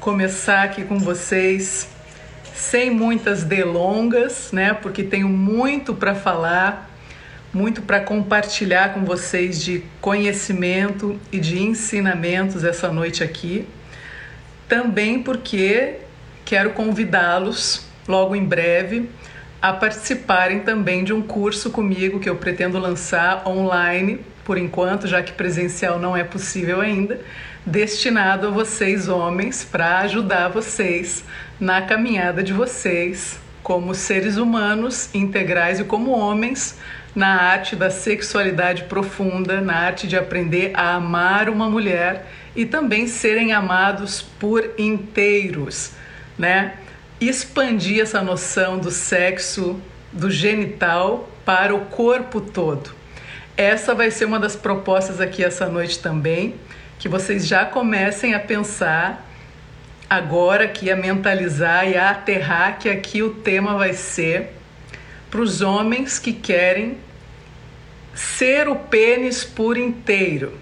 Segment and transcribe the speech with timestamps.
[0.00, 1.86] começar aqui com vocês
[2.54, 4.72] sem muitas delongas, né?
[4.72, 6.90] Porque tenho muito para falar,
[7.52, 13.68] muito para compartilhar com vocês de conhecimento e de ensinamentos essa noite aqui.
[14.66, 15.96] Também porque
[16.46, 19.10] quero convidá-los logo em breve
[19.60, 25.22] a participarem também de um curso comigo que eu pretendo lançar online por enquanto, já
[25.22, 27.20] que presencial não é possível ainda
[27.64, 31.24] destinado a vocês, homens, para ajudar vocês
[31.58, 36.78] na caminhada de vocês como seres humanos integrais e como homens
[37.14, 43.06] na arte da sexualidade profunda, na arte de aprender a amar uma mulher e também
[43.06, 45.92] serem amados por inteiros,
[46.38, 46.74] né?
[47.20, 49.78] Expandir essa noção do sexo,
[50.10, 52.90] do genital para o corpo todo.
[53.56, 56.54] Essa vai ser uma das propostas aqui essa noite também
[57.00, 59.26] que vocês já comecem a pensar
[60.08, 64.50] agora aqui, a mentalizar e a aterrar que aqui o tema vai ser
[65.30, 66.98] para os homens que querem
[68.14, 70.58] ser o pênis por inteiro.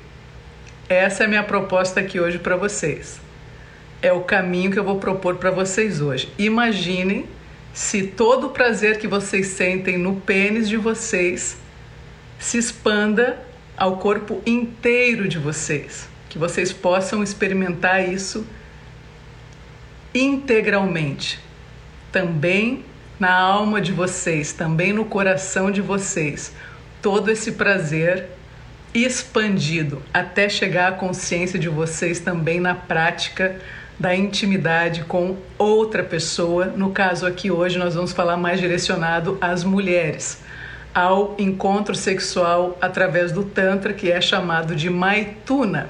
[0.88, 3.20] Essa é a minha proposta aqui hoje para vocês.
[4.00, 6.32] É o caminho que eu vou propor para vocês hoje.
[6.38, 7.26] Imaginem
[7.74, 11.56] se todo o prazer que vocês sentem no pênis de vocês
[12.38, 13.44] se expanda
[13.76, 18.46] ao corpo inteiro de vocês que vocês possam experimentar isso
[20.14, 21.38] integralmente,
[22.10, 22.84] também
[23.18, 26.52] na alma de vocês, também no coração de vocês,
[27.02, 28.30] todo esse prazer
[28.94, 33.56] expandido até chegar à consciência de vocês também na prática
[33.98, 36.66] da intimidade com outra pessoa.
[36.66, 40.40] No caso aqui hoje nós vamos falar mais direcionado às mulheres,
[40.94, 45.88] ao encontro sexual através do tantra que é chamado de maituna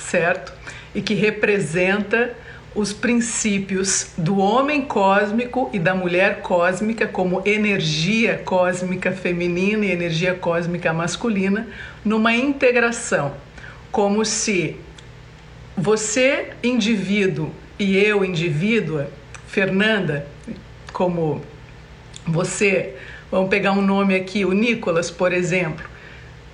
[0.00, 0.52] certo?
[0.94, 2.32] E que representa
[2.74, 10.34] os princípios do homem cósmico e da mulher cósmica como energia cósmica feminina e energia
[10.34, 11.66] cósmica masculina
[12.04, 13.34] numa integração,
[13.90, 14.76] como se
[15.76, 19.10] você indivíduo e eu indivídua,
[19.48, 20.26] Fernanda,
[20.92, 21.42] como
[22.26, 22.94] você,
[23.30, 25.84] vamos pegar um nome aqui, o Nicolas, por exemplo,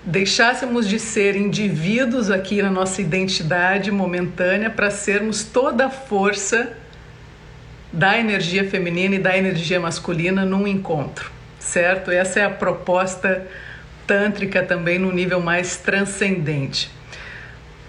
[0.07, 6.75] deixássemos de ser indivíduos aqui na nossa identidade momentânea para sermos toda a força
[7.93, 12.13] da energia feminina e da energia masculina num encontro, certo?
[12.13, 13.45] Essa é a proposta
[14.07, 16.89] tântrica também no nível mais transcendente.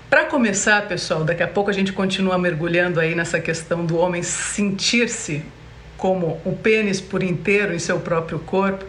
[0.09, 4.23] Para começar, pessoal, daqui a pouco a gente continua mergulhando aí nessa questão do homem
[4.23, 5.43] sentir-se
[5.97, 8.85] como o pênis por inteiro em seu próprio corpo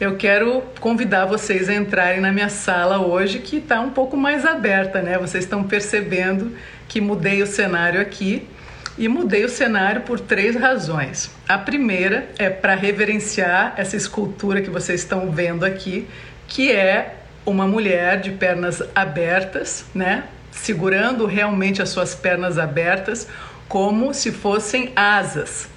[0.00, 4.46] eu quero convidar vocês a entrarem na minha sala hoje, que está um pouco mais
[4.46, 5.18] aberta, né?
[5.18, 6.56] Vocês estão percebendo
[6.88, 8.48] que mudei o cenário aqui
[8.96, 11.30] e mudei o cenário por três razões.
[11.46, 16.08] A primeira é para reverenciar essa escultura que vocês estão vendo aqui,
[16.48, 20.24] que é uma mulher de pernas abertas, né?
[20.50, 23.28] Segurando realmente as suas pernas abertas
[23.68, 25.68] como se fossem asas.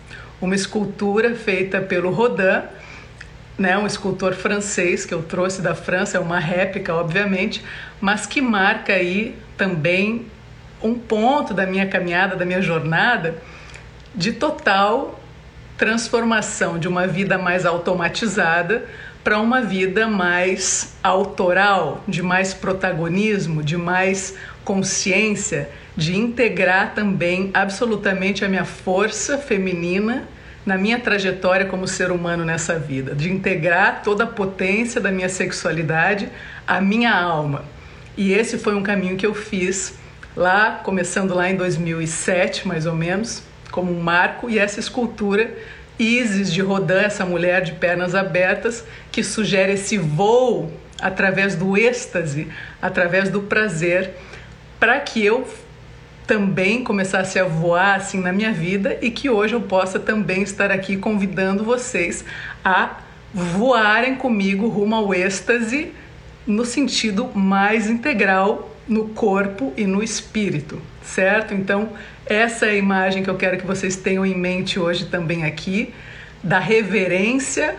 [0.41, 2.63] Uma escultura feita pelo Rodin
[3.57, 7.63] né, um escultor francês que eu trouxe da França, é uma réplica, obviamente,
[8.01, 10.25] mas que marca aí também
[10.81, 13.41] um ponto da minha caminhada, da minha jornada
[14.15, 15.19] de total
[15.77, 18.85] transformação de uma vida mais automatizada
[19.23, 28.43] para uma vida mais autoral, de mais protagonismo, de mais consciência, de integrar também absolutamente
[28.43, 30.27] a minha força feminina
[30.65, 35.29] na minha trajetória como ser humano nessa vida, de integrar toda a potência da minha
[35.29, 36.29] sexualidade
[36.65, 37.65] à minha alma.
[38.15, 39.95] E esse foi um caminho que eu fiz
[40.35, 45.53] lá, começando lá em 2007, mais ou menos, como um marco, e essa escultura
[45.97, 52.47] Isis de Rodin, essa mulher de pernas abertas, que sugere esse voo através do êxtase,
[52.81, 54.11] através do prazer,
[54.79, 55.47] para que eu
[56.25, 60.71] também começasse a voar assim na minha vida e que hoje eu possa também estar
[60.71, 62.23] aqui convidando vocês
[62.63, 62.99] a
[63.33, 65.91] voarem comigo rumo ao êxtase
[66.45, 71.53] no sentido mais integral no corpo e no espírito, certo?
[71.53, 71.89] Então,
[72.25, 75.93] essa é a imagem que eu quero que vocês tenham em mente hoje também aqui,
[76.43, 77.75] da reverência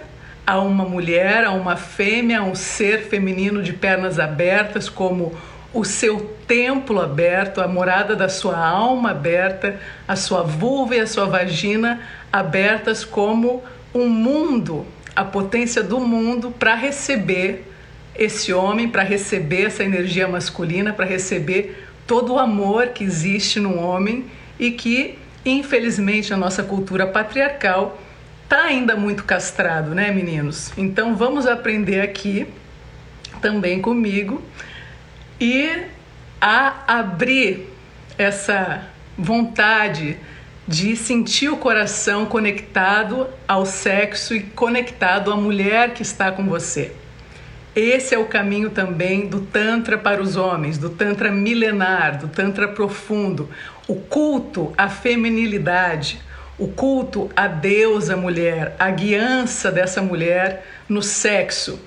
[0.46, 5.34] a uma mulher, a uma fêmea, a um ser feminino de pernas abertas, como
[5.74, 11.06] o seu templo aberto, a morada da sua alma aberta, a sua vulva e a
[11.06, 12.00] sua vagina
[12.32, 13.62] abertas como
[13.92, 14.86] um mundo,
[15.16, 17.68] a potência do mundo para receber
[18.14, 23.76] esse homem, para receber essa energia masculina, para receber todo o amor que existe no
[23.76, 24.26] homem
[24.58, 28.00] e que, infelizmente, na nossa cultura patriarcal
[28.44, 30.72] está ainda muito castrado, né, meninos?
[30.76, 32.46] Então vamos aprender aqui
[33.40, 34.40] também comigo
[35.40, 35.84] e
[36.40, 37.68] a abrir
[38.18, 38.82] essa
[39.16, 40.16] vontade
[40.66, 46.92] de sentir o coração conectado ao sexo e conectado à mulher que está com você.
[47.76, 52.68] Esse é o caminho também do Tantra para os homens, do Tantra milenar, do Tantra
[52.68, 53.50] profundo,
[53.88, 56.20] o culto à feminilidade,
[56.56, 61.80] o culto à deusa mulher, a guiança dessa mulher no sexo.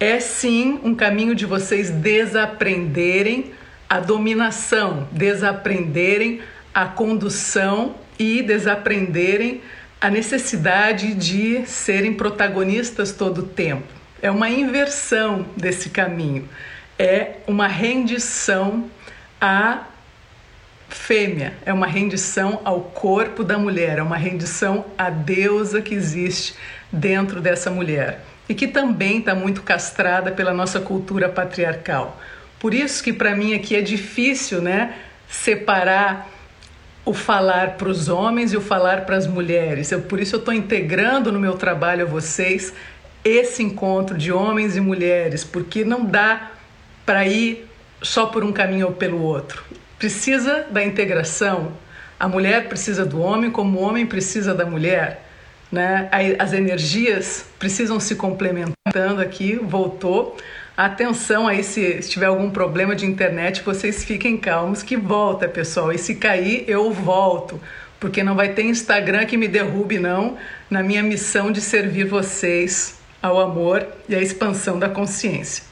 [0.00, 3.52] É sim um caminho de vocês desaprenderem
[3.88, 6.40] a dominação, desaprenderem
[6.72, 9.60] a condução e desaprenderem
[10.00, 13.88] a necessidade de serem protagonistas todo o tempo.
[14.22, 16.48] É uma inversão desse caminho,
[16.96, 18.88] é uma rendição
[19.40, 19.82] à
[20.88, 26.54] fêmea, é uma rendição ao corpo da mulher, é uma rendição à deusa que existe
[26.92, 32.18] dentro dessa mulher e que também está muito castrada pela nossa cultura patriarcal.
[32.58, 34.94] Por isso que para mim aqui é difícil, né,
[35.28, 36.28] separar
[37.04, 39.92] o falar para os homens e o falar para as mulheres.
[39.92, 42.72] Eu, por isso eu estou integrando no meu trabalho a vocês
[43.24, 46.52] esse encontro de homens e mulheres, porque não dá
[47.04, 47.68] para ir
[48.02, 49.62] só por um caminho ou pelo outro.
[49.98, 51.72] Precisa da integração.
[52.18, 55.27] A mulher precisa do homem, como o homem precisa da mulher.
[55.70, 56.08] Né?
[56.38, 59.56] As energias precisam se complementando aqui.
[59.56, 60.36] Voltou.
[60.76, 65.92] Atenção aí se, se tiver algum problema de internet, vocês fiquem calmos que volta, pessoal.
[65.92, 67.60] E se cair, eu volto,
[67.98, 70.36] porque não vai ter Instagram que me derrube não
[70.70, 75.64] na minha missão de servir vocês ao amor e à expansão da consciência.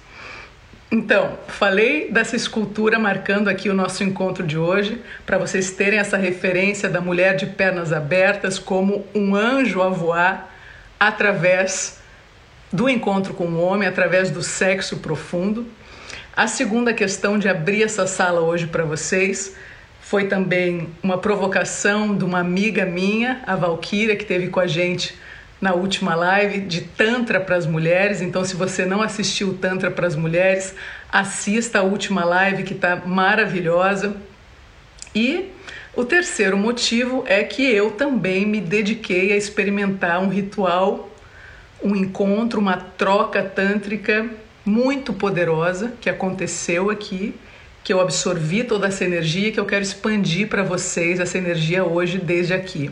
[0.90, 6.16] Então, falei dessa escultura marcando aqui o nosso encontro de hoje, para vocês terem essa
[6.16, 10.54] referência da mulher de pernas abertas como um anjo a voar
[10.98, 11.98] através
[12.72, 15.66] do encontro com o homem através do sexo profundo.
[16.36, 19.56] A segunda questão de abrir essa sala hoje para vocês
[20.00, 25.16] foi também uma provocação de uma amiga minha, a Valquíria, que teve com a gente
[25.60, 28.20] na última live de Tantra para as mulheres.
[28.20, 30.74] Então, se você não assistiu Tantra para as mulheres,
[31.10, 34.16] assista a última live que está maravilhosa.
[35.14, 35.50] E
[35.94, 41.10] o terceiro motivo é que eu também me dediquei a experimentar um ritual
[41.82, 44.28] um encontro, uma troca tântrica
[44.64, 47.34] muito poderosa que aconteceu aqui,
[47.84, 52.18] que eu absorvi toda essa energia que eu quero expandir para vocês essa energia hoje
[52.18, 52.90] desde aqui.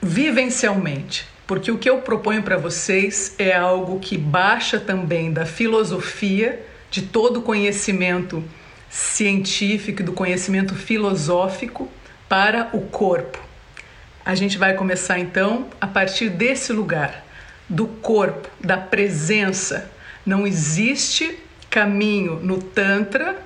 [0.00, 6.64] Vivencialmente, porque o que eu proponho para vocês é algo que baixa também da filosofia,
[6.90, 8.44] de todo conhecimento
[8.88, 11.88] científico, do conhecimento filosófico
[12.28, 13.38] para o corpo.
[14.24, 17.24] A gente vai começar então a partir desse lugar,
[17.68, 19.90] do corpo, da presença.
[20.24, 21.38] Não existe
[21.68, 23.36] caminho no Tantra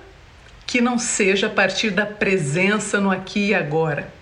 [0.66, 4.12] que não seja a partir da presença no aqui e agora.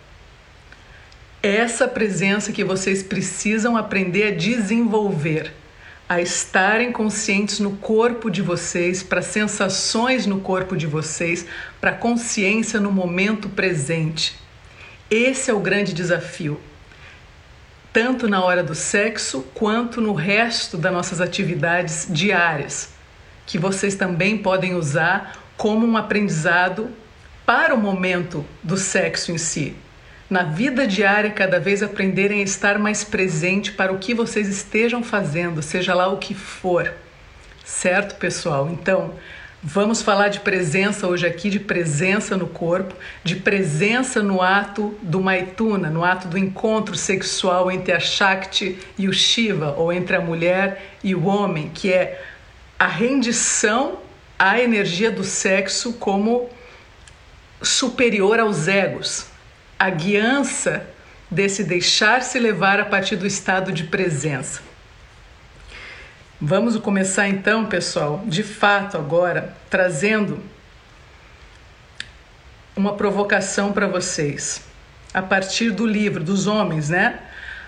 [1.42, 5.50] Essa presença que vocês precisam aprender a desenvolver,
[6.06, 11.47] a estarem conscientes no corpo de vocês, para sensações no corpo de vocês,
[11.80, 14.38] para consciência no momento presente.
[15.11, 16.61] Esse é o grande desafio,
[17.90, 22.90] tanto na hora do sexo quanto no resto das nossas atividades diárias,
[23.47, 26.90] que vocês também podem usar como um aprendizado
[27.47, 29.75] para o momento do sexo em si.
[30.30, 35.02] Na vida diária, cada vez aprenderem a estar mais presente para o que vocês estejam
[35.02, 36.94] fazendo, seja lá o que for.
[37.64, 38.70] Certo, pessoal?
[38.70, 39.14] Então,
[39.62, 45.20] Vamos falar de presença hoje aqui, de presença no corpo, de presença no ato do
[45.20, 50.20] Maituna, no ato do encontro sexual entre a Shakti e o Shiva, ou entre a
[50.20, 52.25] mulher e o homem, que é
[52.78, 53.99] a rendição
[54.38, 56.49] à energia do sexo como
[57.60, 59.26] superior aos egos,
[59.80, 60.87] a guiança
[61.30, 64.60] desse deixar-se levar a partir do estado de presença.
[66.38, 70.38] Vamos começar então, pessoal, de fato agora, trazendo
[72.76, 74.62] uma provocação para vocês.
[75.14, 77.18] A partir do livro dos homens, né?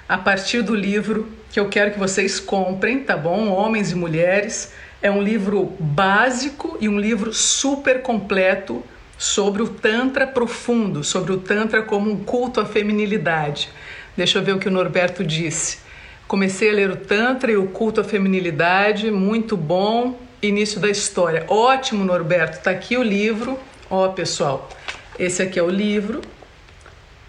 [0.07, 3.49] A partir do livro que eu quero que vocês comprem, tá bom?
[3.49, 4.75] Homens e mulheres.
[5.01, 8.85] É um livro básico e um livro super completo
[9.23, 13.69] sobre o Tantra profundo, sobre o Tantra como um culto à feminilidade.
[14.17, 15.79] Deixa eu ver o que o Norberto disse.
[16.27, 20.19] Comecei a ler o Tantra e o culto à feminilidade, muito bom.
[20.43, 21.45] Início da história.
[21.47, 22.65] Ótimo, Norberto.
[22.65, 23.57] Tá aqui o livro.
[23.89, 24.69] Ó, pessoal,
[25.17, 26.21] esse aqui é o livro,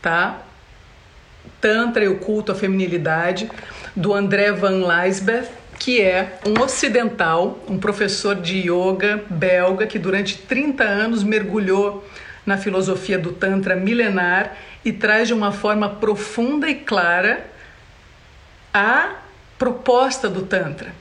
[0.01, 0.41] tá?
[1.61, 3.51] Tantra e o culto à feminilidade,
[3.95, 5.47] do André Van Leisbeth,
[5.83, 12.07] que é um ocidental, um professor de yoga belga que durante 30 anos mergulhou
[12.45, 17.45] na filosofia do Tantra milenar e traz de uma forma profunda e clara
[18.73, 19.09] a
[19.59, 20.93] proposta do Tantra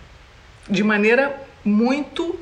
[0.68, 1.32] de maneira
[1.64, 2.36] muito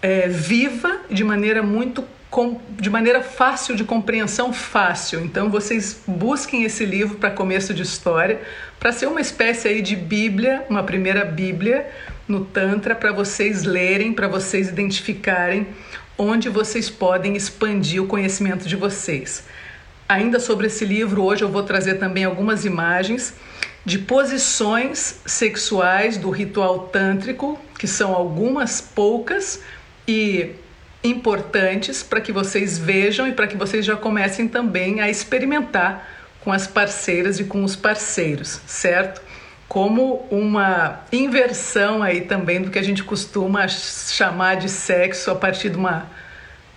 [0.00, 5.20] é, viva, de maneira muito com, de maneira fácil de compreensão fácil.
[5.20, 8.40] Então vocês busquem esse livro para começo de história,
[8.78, 11.88] para ser uma espécie aí de Bíblia, uma primeira Bíblia
[12.26, 15.66] no Tantra para vocês lerem, para vocês identificarem
[16.18, 19.44] onde vocês podem expandir o conhecimento de vocês.
[20.08, 23.34] Ainda sobre esse livro, hoje eu vou trazer também algumas imagens
[23.84, 29.62] de posições sexuais do ritual tântrico, que são algumas poucas
[30.06, 30.50] e
[31.08, 36.08] importantes para que vocês vejam e para que vocês já comecem também a experimentar
[36.40, 39.20] com as parceiras e com os parceiros, certo?
[39.68, 45.70] Como uma inversão aí também do que a gente costuma chamar de sexo a partir
[45.70, 46.06] de uma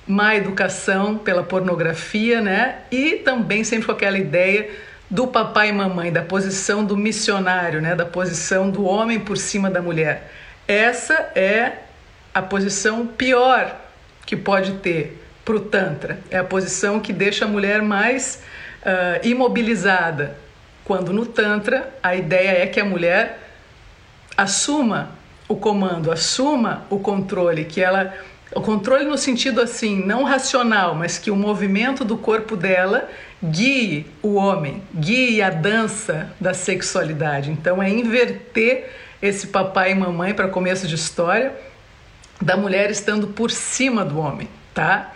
[0.07, 2.79] má educação pela pornografia, né?
[2.91, 4.69] E também sempre com aquela ideia
[5.09, 9.69] do papai e mamãe, da posição do missionário, né, da posição do homem por cima
[9.69, 10.31] da mulher.
[10.65, 11.79] Essa é
[12.33, 13.75] a posição pior
[14.25, 16.19] que pode ter para o Tantra.
[16.29, 18.41] É a posição que deixa a mulher mais
[18.81, 20.37] uh, imobilizada.
[20.83, 23.39] Quando no Tantra a ideia é que a mulher
[24.37, 25.11] assuma
[25.47, 28.13] o comando, assuma o controle, que ela
[28.53, 33.09] o controle no sentido assim, não racional, mas que o movimento do corpo dela
[33.41, 37.49] guie o homem, guie a dança da sexualidade.
[37.49, 41.53] Então é inverter esse papai e mamãe para começo de história
[42.41, 45.13] da mulher estando por cima do homem, tá?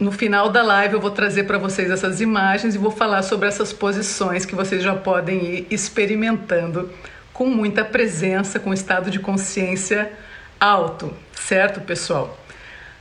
[0.00, 3.48] No final da live eu vou trazer para vocês essas imagens e vou falar sobre
[3.48, 6.90] essas posições que vocês já podem ir experimentando
[7.32, 10.12] com muita presença, com estado de consciência
[10.58, 12.38] alto, certo, pessoal?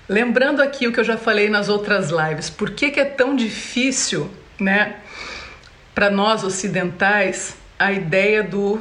[0.08, 3.36] Lembrando aqui o que eu já falei nas outras lives, por que, que é tão
[3.36, 4.30] difícil,
[4.60, 4.98] né,
[5.94, 8.80] para nós ocidentais, a ideia do,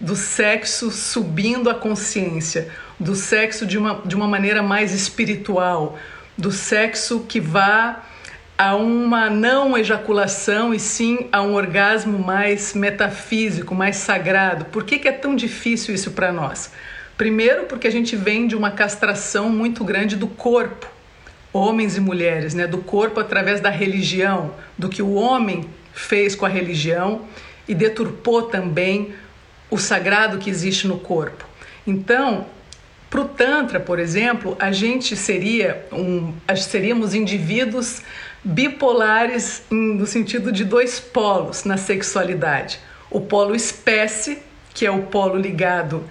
[0.00, 5.98] do sexo subindo a consciência, do sexo de uma, de uma maneira mais espiritual,
[6.36, 8.02] do sexo que vá
[8.58, 14.64] a uma não ejaculação e sim a um orgasmo mais metafísico, mais sagrado.
[14.66, 16.70] Por que, que é tão difícil isso para nós?
[17.18, 20.86] Primeiro, porque a gente vem de uma castração muito grande do corpo,
[21.52, 22.66] homens e mulheres, né?
[22.66, 27.22] do corpo através da religião, do que o homem fez com a religião
[27.68, 29.14] e deturpou também
[29.70, 31.44] o sagrado que existe no corpo.
[31.86, 32.46] Então,
[33.08, 38.02] para o Tantra, por exemplo, a gente seria um, seríamos indivíduos
[38.42, 42.78] bipolares no sentido de dois polos na sexualidade.
[43.10, 44.42] O polo espécie,
[44.74, 46.04] que é o polo ligado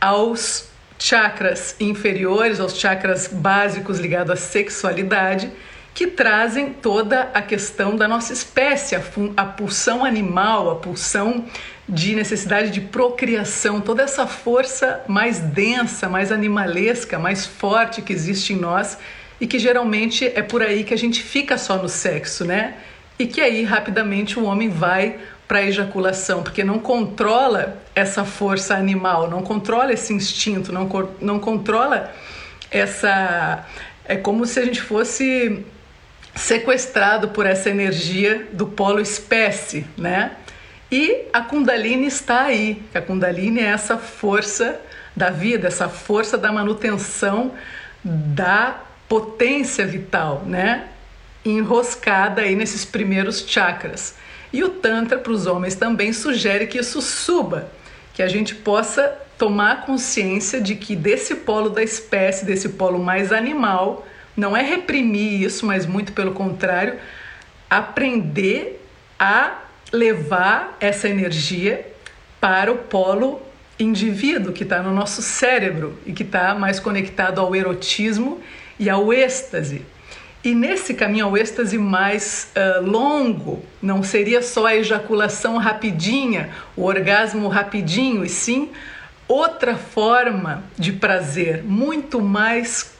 [0.00, 0.68] aos
[0.98, 5.50] chakras inferiores, aos chakras básicos ligados à sexualidade,
[5.94, 9.02] que trazem toda a questão da nossa espécie, a,
[9.36, 11.44] a pulsão animal, a pulsão
[11.88, 18.52] de necessidade de procriação, toda essa força mais densa, mais animalesca, mais forte que existe
[18.52, 18.98] em nós
[19.40, 22.74] e que geralmente é por aí que a gente fica só no sexo, né?
[23.18, 28.74] E que aí rapidamente o homem vai para a ejaculação, porque não controla essa força
[28.74, 30.88] animal, não controla esse instinto, não,
[31.20, 32.12] não controla
[32.70, 33.66] essa.
[34.04, 35.64] É como se a gente fosse
[36.34, 40.32] sequestrado por essa energia do polo espécie, né?
[40.90, 42.82] E a Kundalini está aí.
[42.94, 44.80] A Kundalini é essa força
[45.14, 47.52] da vida, essa força da manutenção
[48.02, 50.88] da potência vital, né?
[51.44, 54.14] Enroscada aí nesses primeiros chakras.
[54.52, 57.68] E o Tantra para os homens também sugere que isso suba,
[58.14, 63.30] que a gente possa tomar consciência de que desse polo da espécie, desse polo mais
[63.32, 66.98] animal, não é reprimir isso, mas muito pelo contrário,
[67.68, 68.82] aprender
[69.18, 69.58] a
[69.92, 71.86] levar essa energia
[72.40, 73.40] para o polo
[73.78, 78.40] indivíduo que está no nosso cérebro e que está mais conectado ao erotismo
[78.78, 79.82] e ao êxtase.
[80.42, 86.84] E nesse caminho ao êxtase mais uh, longo, não seria só a ejaculação rapidinha, o
[86.84, 88.70] orgasmo rapidinho, e sim
[89.26, 92.92] outra forma de prazer, muito mais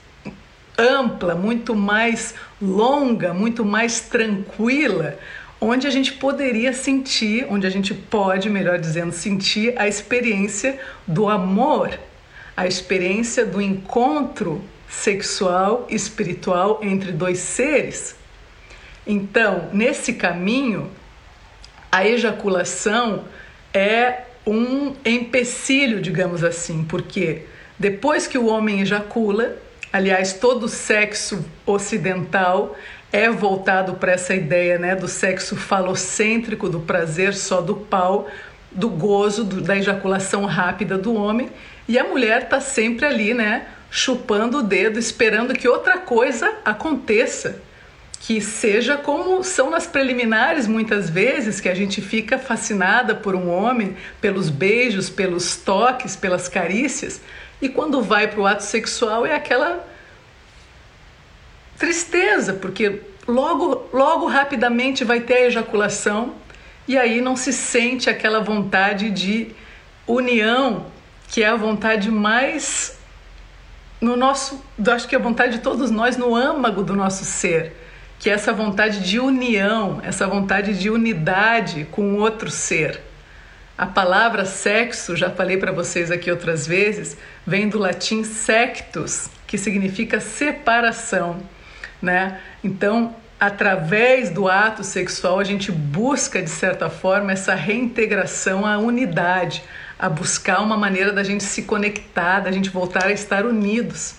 [0.77, 5.19] ampla, muito mais longa, muito mais tranquila,
[5.61, 11.29] onde a gente poderia sentir, onde a gente pode, melhor dizendo, sentir a experiência do
[11.29, 11.99] amor,
[12.57, 18.17] a experiência do encontro sexual e espiritual entre dois seres.
[19.07, 20.91] Então, nesse caminho,
[21.91, 23.25] a ejaculação
[23.73, 27.43] é um empecilho, digamos assim, porque
[27.79, 29.57] depois que o homem ejacula,
[29.93, 32.77] aliás, todo sexo ocidental
[33.13, 38.29] é voltado para essa ideia né, do sexo falocêntrico, do prazer só do pau,
[38.71, 41.51] do gozo, do, da ejaculação rápida do homem,
[41.89, 47.63] e a mulher está sempre ali, né, chupando o dedo, esperando que outra coisa aconteça,
[48.21, 53.49] que seja como são nas preliminares muitas vezes, que a gente fica fascinada por um
[53.49, 57.23] homem, pelos beijos, pelos toques, pelas carícias,
[57.63, 59.85] e quando vai para o ato sexual é aquela
[61.79, 66.35] tristeza, porque logo, logo rapidamente vai ter a ejaculação
[66.87, 69.55] e aí não se sente aquela vontade de
[70.07, 70.87] união,
[71.29, 72.99] que é a vontade mais
[74.01, 77.75] no nosso, acho que é a vontade de todos nós no âmago do nosso ser,
[78.19, 83.01] que é essa vontade de união, essa vontade de unidade com outro ser.
[83.77, 87.17] A palavra sexo, já falei para vocês aqui outras vezes,
[87.47, 91.41] vem do latim sectus, que significa separação,
[92.01, 92.41] né?
[92.63, 99.63] Então, através do ato sexual, a gente busca de certa forma essa reintegração à unidade,
[99.99, 104.15] a buscar uma maneira da gente se conectar, da gente voltar a estar unidos.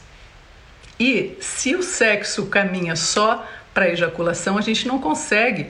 [0.99, 5.67] E se o sexo caminha só para a ejaculação, a gente não consegue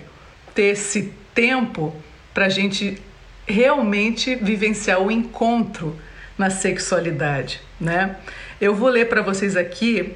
[0.56, 1.96] ter esse tempo
[2.34, 3.01] para a gente
[3.46, 6.00] realmente vivenciar o encontro
[6.38, 8.15] na sexualidade, né?
[8.62, 10.15] Eu vou ler para vocês aqui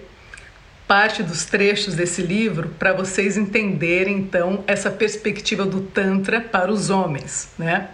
[0.93, 6.91] parte dos trechos desse livro para vocês entenderem então essa perspectiva do tantra para os
[6.91, 7.87] homens, né?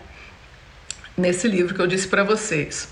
[1.15, 2.89] nesse livro que eu disse para vocês.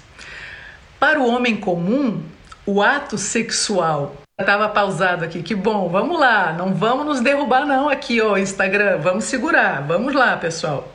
[0.97, 2.23] Para o homem comum,
[2.65, 5.43] o ato sexual estava pausado aqui.
[5.43, 10.15] Que bom, vamos lá, não vamos nos derrubar não aqui, ó, Instagram, vamos segurar, vamos
[10.15, 10.89] lá, pessoal.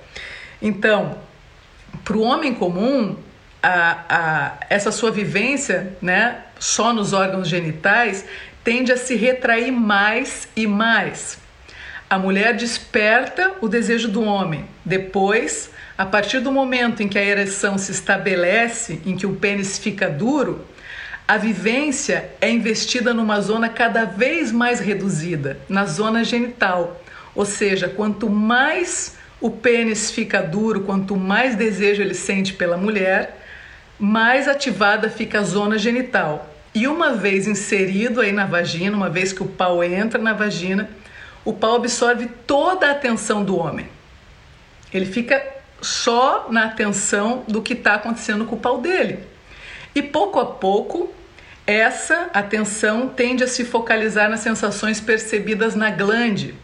[0.63, 1.19] Então,
[2.03, 3.15] para o homem comum,
[3.63, 8.25] a, a, essa sua vivência, né, só nos órgãos genitais,
[8.65, 11.39] tende a se retrair mais e mais.
[12.09, 17.25] A mulher desperta o desejo do homem, depois a partir do momento em que a
[17.25, 20.65] ereção se estabelece, em que o pênis fica duro,
[21.29, 27.01] a vivência é investida numa zona cada vez mais reduzida, na zona genital.
[27.35, 33.39] Ou seja, quanto mais o pênis fica duro, quanto mais desejo ele sente pela mulher,
[33.99, 36.52] mais ativada fica a zona genital.
[36.75, 40.89] E uma vez inserido aí na vagina, uma vez que o pau entra na vagina,
[41.45, 43.89] o pau absorve toda a atenção do homem.
[44.93, 45.43] Ele fica
[45.81, 49.19] só na atenção do que está acontecendo com o pau dele.
[49.95, 51.13] E pouco a pouco,
[51.67, 56.55] essa atenção tende a se focalizar nas sensações percebidas na glande.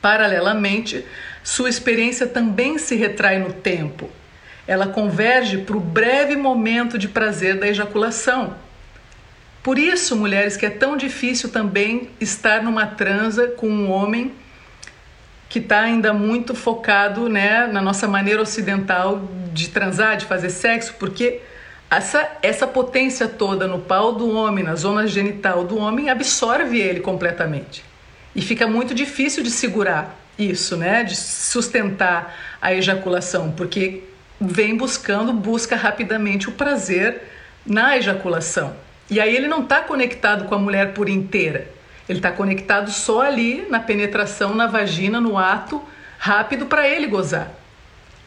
[0.00, 1.04] Paralelamente,
[1.42, 4.08] sua experiência também se retrai no tempo.
[4.66, 8.54] Ela converge para o breve momento de prazer da ejaculação.
[9.62, 14.32] Por isso, mulheres, que é tão difícil também estar numa transa com um homem
[15.50, 20.94] que está ainda muito focado né, na nossa maneira ocidental de transar, de fazer sexo,
[20.98, 21.40] porque
[21.90, 27.00] essa, essa potência toda no pau do homem, na zona genital do homem, absorve ele
[27.00, 27.84] completamente.
[28.34, 31.02] E fica muito difícil de segurar isso, né?
[31.02, 34.04] De sustentar a ejaculação, porque
[34.40, 37.22] vem buscando, busca rapidamente o prazer
[37.66, 38.74] na ejaculação.
[39.10, 41.68] E aí ele não está conectado com a mulher por inteira.
[42.08, 45.82] Ele está conectado só ali na penetração na vagina, no ato
[46.18, 47.50] rápido para ele gozar.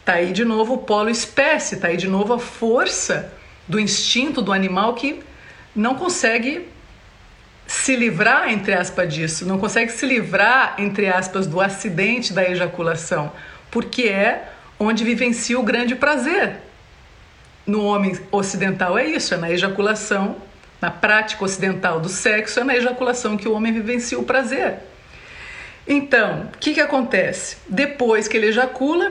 [0.03, 3.31] Tá aí de novo o polo espécie, tá aí de novo a força
[3.67, 5.21] do instinto do animal que
[5.73, 6.67] não consegue
[7.65, 13.31] se livrar, entre aspas, disso, não consegue se livrar, entre aspas, do acidente da ejaculação,
[13.71, 16.57] porque é onde vivencia o grande prazer.
[17.65, 20.35] No homem ocidental é isso, é na ejaculação
[20.83, 24.79] na prática ocidental do sexo, é na ejaculação que o homem vivencia o prazer.
[25.87, 27.55] Então, o que, que acontece?
[27.69, 29.09] Depois que ele ejacula,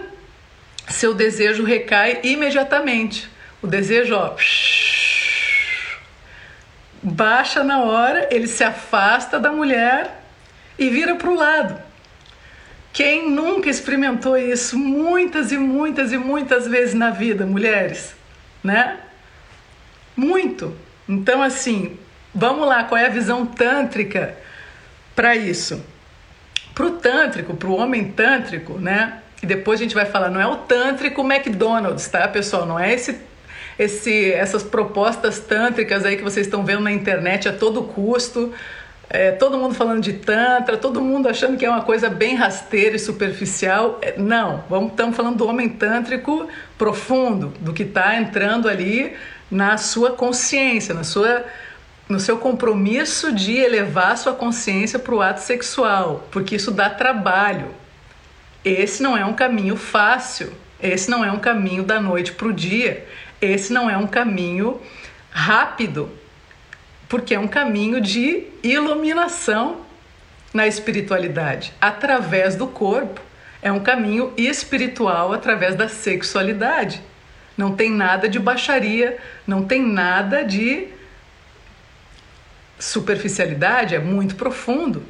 [0.87, 3.31] seu desejo recai imediatamente,
[3.63, 4.37] O desejo, ó,
[7.03, 10.23] baixa na hora, ele se afasta da mulher
[10.79, 11.81] e vira para o lado.
[12.93, 18.15] Quem nunca experimentou isso muitas e muitas e muitas vezes na vida, mulheres,
[18.63, 18.99] né?
[20.15, 20.77] Muito.
[21.13, 21.99] Então, assim,
[22.35, 24.35] vamos lá, qual é a visão tântrica
[25.15, 25.85] para isso?
[26.75, 29.19] Para o tântrico, para o homem tântrico, né?
[29.43, 32.65] E depois a gente vai falar, não é o tântrico McDonald's, tá, pessoal?
[32.65, 33.21] Não é esse,
[33.79, 38.51] esse, essas propostas tântricas aí que vocês estão vendo na internet a todo custo.
[39.11, 42.97] É, todo mundo falando de tantra, todo mundo achando que é uma coisa bem rasteira
[42.97, 43.99] e superficial.
[44.01, 46.49] É, não, estamos falando do homem tântrico
[46.79, 49.15] profundo, do que está entrando ali
[49.53, 51.45] na sua consciência, na sua,
[52.09, 57.67] no seu compromisso de elevar sua consciência para o ato sexual, porque isso dá trabalho.
[58.65, 62.53] Esse não é um caminho fácil, esse não é um caminho da noite para o
[62.53, 63.07] dia,
[63.43, 64.81] esse não é um caminho
[65.31, 66.11] rápido,
[67.07, 69.83] porque é um caminho de iluminação
[70.55, 73.21] na espiritualidade através do corpo.
[73.61, 77.03] É um caminho espiritual através da sexualidade.
[77.57, 80.89] Não tem nada de baixaria, não tem nada de
[82.79, 85.03] superficialidade, é muito profundo.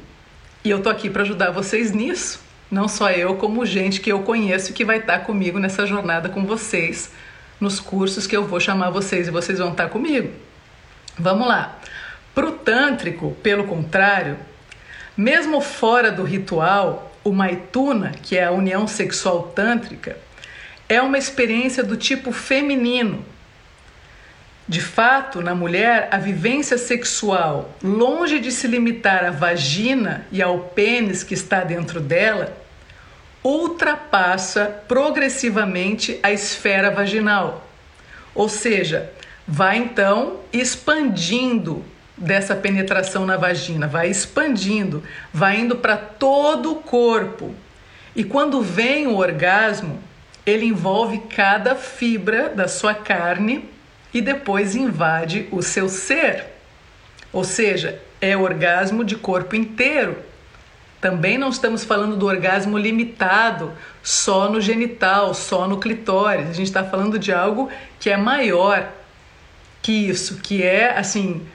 [0.63, 2.41] E eu tô aqui para ajudar vocês nisso.
[2.69, 6.29] Não só eu, como gente que eu conheço que vai estar tá comigo nessa jornada
[6.29, 7.11] com vocês,
[7.59, 10.31] nos cursos que eu vou chamar vocês e vocês vão estar tá comigo.
[11.17, 11.79] Vamos lá.
[12.33, 14.37] Para o tântrico, pelo contrário,
[15.15, 20.17] mesmo fora do ritual, o maituna, que é a união sexual tântrica,
[20.87, 23.25] é uma experiência do tipo feminino.
[24.67, 30.59] De fato, na mulher, a vivência sexual, longe de se limitar à vagina e ao
[30.59, 32.55] pênis que está dentro dela,
[33.43, 37.67] ultrapassa progressivamente a esfera vaginal.
[38.33, 39.11] Ou seja,
[39.45, 41.83] vai então expandindo
[42.15, 47.53] dessa penetração na vagina, vai expandindo, vai indo para todo o corpo.
[48.15, 49.99] E quando vem o orgasmo,
[50.45, 53.69] ele envolve cada fibra da sua carne
[54.13, 56.45] e depois invade o seu ser.
[57.31, 60.17] Ou seja, é orgasmo de corpo inteiro.
[61.01, 66.49] Também não estamos falando do orgasmo limitado só no genital, só no clitóris.
[66.49, 68.89] A gente está falando de algo que é maior
[69.81, 71.45] que isso, que é assim.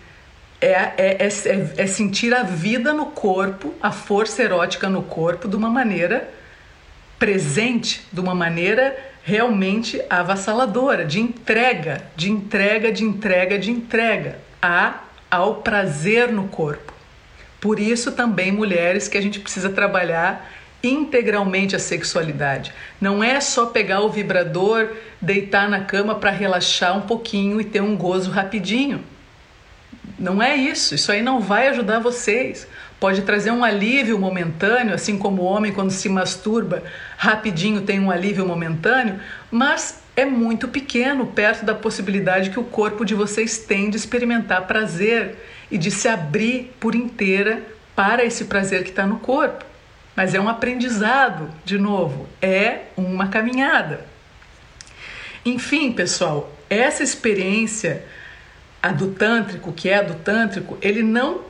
[0.60, 1.28] É, é, é,
[1.76, 6.28] é, sentir a vida no corpo, a força erótica no corpo de uma maneira
[7.18, 15.00] presente de uma maneira realmente avassaladora, de entrega, de entrega, de entrega, de entrega a,
[15.30, 16.94] ao prazer no corpo.
[17.60, 20.50] Por isso também mulheres que a gente precisa trabalhar
[20.82, 22.72] integralmente a sexualidade.
[23.00, 27.82] Não é só pegar o vibrador, deitar na cama para relaxar um pouquinho e ter
[27.82, 29.04] um gozo rapidinho.
[30.18, 32.66] Não é isso, isso aí não vai ajudar vocês.
[33.00, 36.82] Pode trazer um alívio momentâneo, assim como o homem quando se masturba,
[37.16, 43.04] rapidinho tem um alívio momentâneo, mas é muito pequeno perto da possibilidade que o corpo
[43.04, 45.36] de vocês tem de experimentar prazer
[45.70, 47.62] e de se abrir por inteira
[47.94, 49.64] para esse prazer que está no corpo.
[50.16, 54.04] Mas é um aprendizado, de novo, é uma caminhada.
[55.44, 58.04] Enfim, pessoal, essa experiência
[58.82, 61.47] a do tântrico, que é a do tântrico, ele não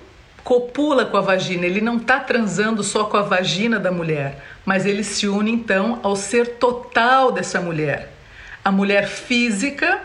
[0.49, 4.87] copula com a vagina, ele não está transando só com a vagina da mulher, mas
[4.87, 8.11] ele se une então ao ser total dessa mulher.
[8.65, 10.01] A mulher física,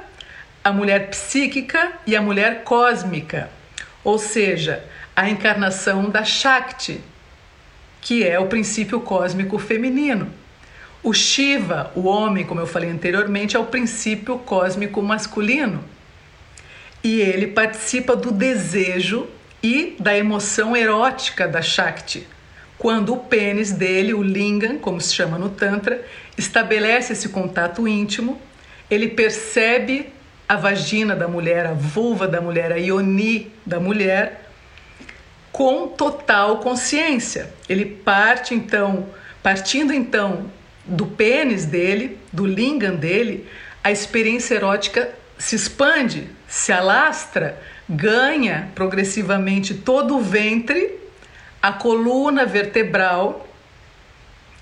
[0.62, 3.50] a mulher psíquica e a mulher cósmica.
[4.04, 4.84] Ou seja,
[5.16, 7.00] a encarnação da Shakti,
[8.02, 10.28] que é o princípio cósmico feminino.
[11.02, 15.86] O Shiva, o homem, como eu falei anteriormente, é o princípio cósmico masculino
[17.02, 19.26] e ele participa do desejo
[19.64, 22.28] e da emoção erótica da Shakti.
[22.78, 26.06] Quando o pênis dele, o lingam, como se chama no Tantra,
[26.38, 28.42] estabelece esse contato íntimo,
[28.92, 30.12] ele percebe
[30.50, 34.50] a vagina da mulher, a vulva da mulher, a ioni da mulher,
[35.50, 37.50] com total consciência.
[37.70, 39.08] Ele parte então,
[39.42, 40.52] partindo então
[40.86, 43.48] do pênis dele, do lingam dele,
[43.82, 47.58] a experiência erótica se expande, se alastra,
[47.90, 51.00] ganha progressivamente todo o ventre,
[51.62, 53.48] a coluna vertebral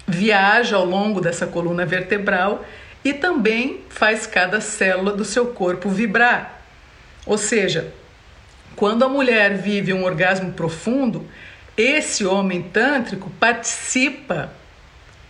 [0.07, 2.65] viaja ao longo dessa coluna vertebral
[3.03, 6.61] e também faz cada célula do seu corpo vibrar.
[7.25, 7.93] Ou seja,
[8.75, 11.25] quando a mulher vive um orgasmo profundo,
[11.77, 14.51] esse homem tântrico participa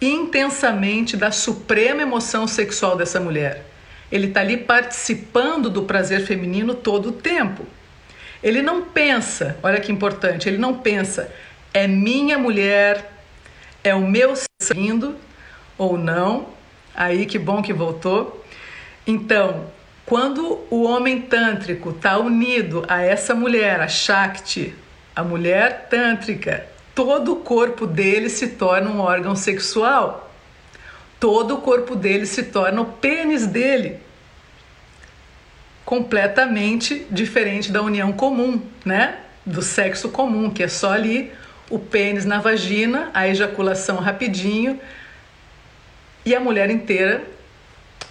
[0.02, 3.66] intensamente da suprema emoção sexual dessa mulher
[4.12, 7.66] Ele está ali participando do prazer feminino todo o tempo.
[8.44, 11.32] Ele não pensa, olha que importante, ele não pensa,
[11.74, 13.12] é minha mulher,
[13.84, 15.16] é o meu saindo
[15.78, 16.48] ou não.
[16.94, 18.44] Aí que bom que voltou.
[19.06, 19.66] Então,
[20.06, 24.76] quando o homem tântrico está unido a essa mulher, a Shakti,
[25.16, 30.30] a mulher tântrica, todo o corpo dele se torna um órgão sexual.
[31.20, 34.00] Todo o corpo dele se torna o pênis dele.
[35.92, 39.18] Completamente diferente da união comum, né?
[39.46, 41.34] Do sexo comum, que é só ali
[41.70, 44.80] o pênis na vagina, a ejaculação rapidinho
[46.26, 47.22] e a mulher inteira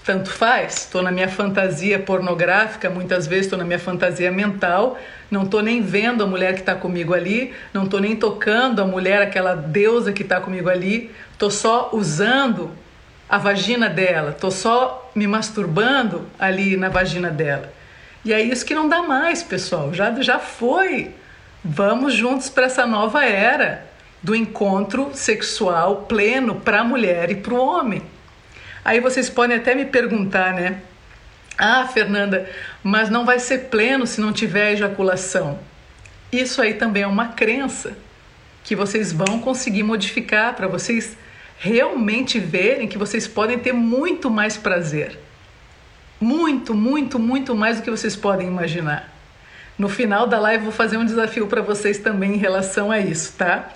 [0.04, 0.74] tanto faz.
[0.74, 4.98] Estou na minha fantasia pornográfica, muitas vezes estou na minha fantasia mental,
[5.30, 8.84] não estou nem vendo a mulher que está comigo ali, não estou nem tocando a
[8.84, 12.72] mulher, aquela deusa que está comigo ali, estou só usando
[13.30, 17.72] a vagina dela, estou só me masturbando ali na vagina dela.
[18.24, 21.14] E é isso que não dá mais, pessoal, já, já foi.
[21.64, 23.86] Vamos juntos para essa nova era
[24.20, 28.02] do encontro sexual pleno para a mulher e para o homem.
[28.84, 30.80] Aí vocês podem até me perguntar, né?
[31.56, 32.50] Ah, Fernanda,
[32.82, 35.58] mas não vai ser pleno se não tiver ejaculação.
[36.32, 37.96] Isso aí também é uma crença
[38.64, 41.16] que vocês vão conseguir modificar para vocês
[41.62, 45.18] realmente verem que vocês podem ter muito mais prazer.
[46.18, 49.12] Muito, muito, muito mais do que vocês podem imaginar.
[49.79, 53.35] No final da live vou fazer um desafio para vocês também em relação a isso,
[53.37, 53.68] tá?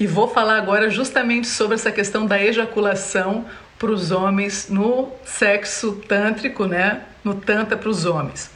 [0.00, 3.44] E vou falar agora justamente sobre essa questão da ejaculação
[3.78, 7.02] para os homens no sexo tântrico, né?
[7.22, 8.50] No tantra para os homens.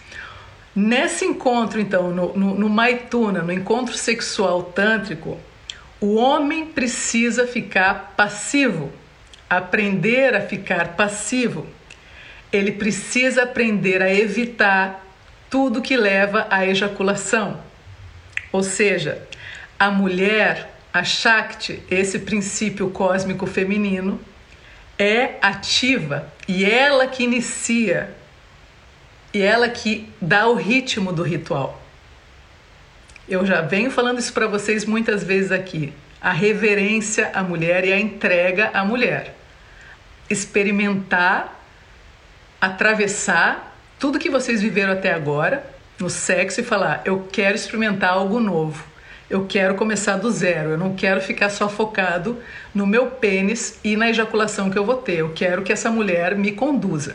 [0.74, 5.38] Nesse encontro, então, no, no, no Maituna, no encontro sexual tântrico,
[6.00, 8.90] o homem precisa ficar passivo,
[9.48, 11.66] aprender a ficar passivo.
[12.50, 15.04] Ele precisa aprender a evitar
[15.50, 17.60] tudo que leva à ejaculação.
[18.50, 19.22] Ou seja,
[19.78, 24.20] a mulher, a Shakti, esse princípio cósmico feminino,
[24.98, 28.14] é ativa e ela que inicia
[29.32, 31.79] e ela que dá o ritmo do ritual.
[33.30, 35.92] Eu já venho falando isso para vocês muitas vezes aqui.
[36.20, 39.36] A reverência à mulher e a entrega à mulher.
[40.28, 41.64] Experimentar,
[42.60, 45.64] atravessar tudo que vocês viveram até agora
[45.96, 48.84] no sexo e falar: eu quero experimentar algo novo.
[49.30, 50.70] Eu quero começar do zero.
[50.70, 52.36] Eu não quero ficar só focado
[52.74, 55.18] no meu pênis e na ejaculação que eu vou ter.
[55.18, 57.14] Eu quero que essa mulher me conduza.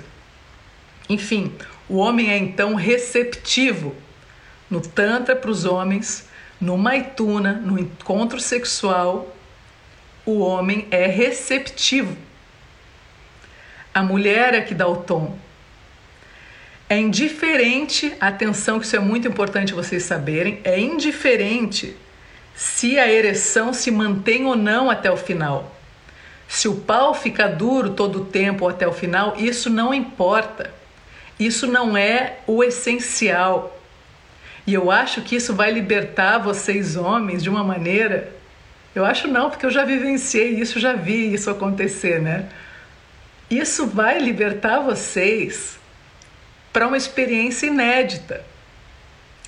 [1.10, 1.52] Enfim,
[1.90, 3.94] o homem é então receptivo
[4.70, 6.28] no Tantra para os homens,
[6.60, 9.36] no Maituna, no encontro sexual.
[10.26, 12.16] O homem é receptivo.
[13.94, 15.38] A mulher é que dá o tom.
[16.90, 21.96] É indiferente, atenção, que isso é muito importante vocês saberem, é indiferente
[22.56, 25.76] se a ereção se mantém ou não até o final.
[26.48, 30.74] Se o pau fica duro todo o tempo ou até o final, isso não importa.
[31.40, 33.75] Isso não é o essencial.
[34.68, 38.34] E eu acho que isso vai libertar vocês homens de uma maneira.
[38.96, 42.50] Eu acho não, porque eu já vivenciei isso, já vi isso acontecer, né?
[43.50, 45.78] Isso vai libertar vocês
[46.74, 48.44] para uma experiência inédita.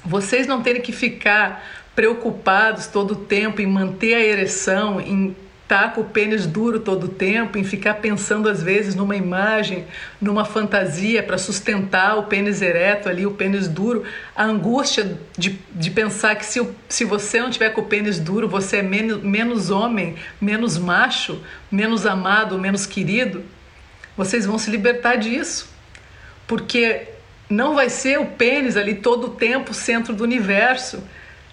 [0.06, 5.36] Vocês não terem que ficar preocupados todo o tempo em manter a ereção, em
[5.68, 9.86] tá com o pênis duro todo o tempo, em ficar pensando às vezes numa imagem,
[10.20, 14.04] numa fantasia para sustentar o pênis ereto ali, o pênis duro,
[14.36, 18.48] a angústia de, de pensar que se, se você não tiver com o pênis duro,
[18.48, 23.44] você é menos, menos homem, menos macho, menos amado, menos querido.
[24.16, 25.70] Vocês vão se libertar disso.
[26.48, 27.10] Porque
[27.50, 31.04] não vai ser o pênis ali todo o tempo centro do universo.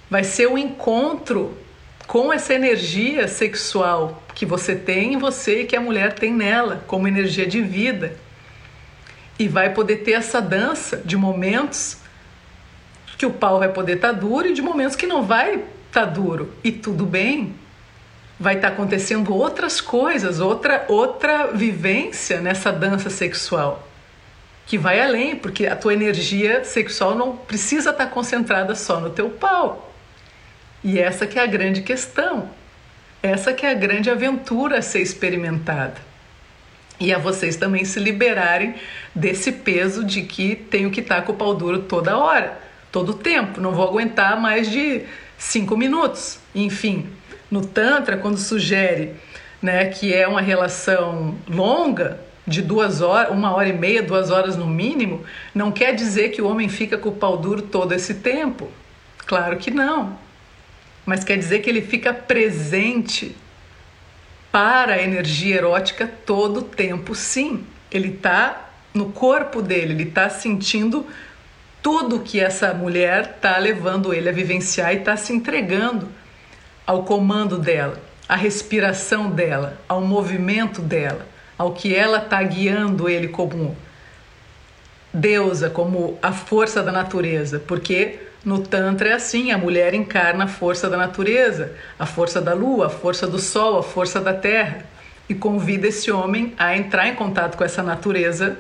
[0.09, 1.59] Vai ser o encontro
[2.07, 6.85] com essa energia sexual que você tem em você e que a mulher tem nela,
[6.87, 8.17] como energia de vida.
[9.39, 11.99] E vai poder ter essa dança de momentos
[13.17, 15.67] que o pau vai poder estar tá duro e de momentos que não vai estar
[15.93, 16.53] tá duro.
[16.63, 17.55] E tudo bem.
[18.39, 23.89] Vai estar tá acontecendo outras coisas, outra outra vivência nessa dança sexual
[24.67, 29.29] que vai além, porque a tua energia sexual não precisa estar concentrada só no teu
[29.31, 29.94] pau.
[30.85, 32.51] E essa que é a grande questão.
[33.23, 35.97] Essa que é a grande aventura a ser experimentada.
[37.01, 38.75] E a vocês também se liberarem
[39.15, 42.61] desse peso de que tenho que estar com o pau duro toda hora,
[42.93, 43.63] todo o tempo.
[43.63, 45.03] Não vou aguentar mais de
[45.39, 46.39] cinco minutos.
[46.55, 47.09] Enfim,
[47.51, 49.15] no Tantra, quando sugere
[49.63, 54.55] né, que é uma relação longa, de duas horas, uma hora e meia, duas horas
[54.55, 58.15] no mínimo, não quer dizer que o homem fica com o pau duro todo esse
[58.15, 58.69] tempo.
[59.27, 60.19] Claro que não.
[61.05, 63.37] Mas quer dizer que ele fica presente
[64.51, 67.65] para a energia erótica todo o tempo, sim.
[67.91, 71.07] Ele está no corpo dele, ele está sentindo
[71.83, 76.09] tudo que essa mulher está levando ele a vivenciar e está se entregando
[76.87, 83.29] ao comando dela, à respiração dela, ao movimento dela ao que ela está guiando ele
[83.29, 83.77] como
[85.13, 90.49] deusa, como a força da natureza, porque no Tantra é assim: a mulher encarna a
[90.49, 94.85] força da natureza, a força da lua, a força do sol, a força da terra,
[95.29, 98.59] e convida esse homem a entrar em contato com essa natureza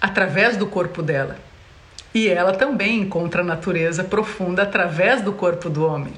[0.00, 1.36] através do corpo dela.
[2.12, 6.12] E ela também encontra a natureza profunda através do corpo do homem.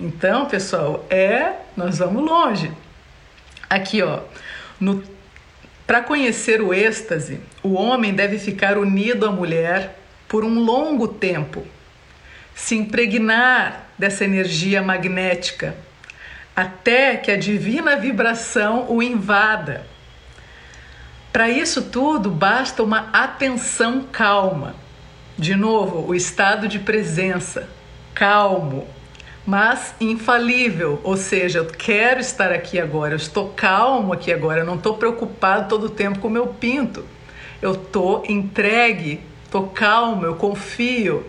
[0.00, 2.70] Então, pessoal, é, nós vamos longe.
[3.68, 4.20] Aqui, ó,
[5.86, 11.66] para conhecer o êxtase, o homem deve ficar unido à mulher por um longo tempo,
[12.54, 15.74] se impregnar dessa energia magnética,
[16.54, 19.86] até que a divina vibração o invada.
[21.32, 24.74] Para isso tudo, basta uma atenção calma.
[25.36, 27.68] De novo, o estado de presença,
[28.12, 28.88] calmo,
[29.46, 34.66] mas infalível, ou seja, eu quero estar aqui agora, eu estou calmo aqui agora, eu
[34.66, 37.04] não estou preocupado todo o tempo com o meu pinto,
[37.62, 41.26] eu estou entregue, estou calmo, eu confio,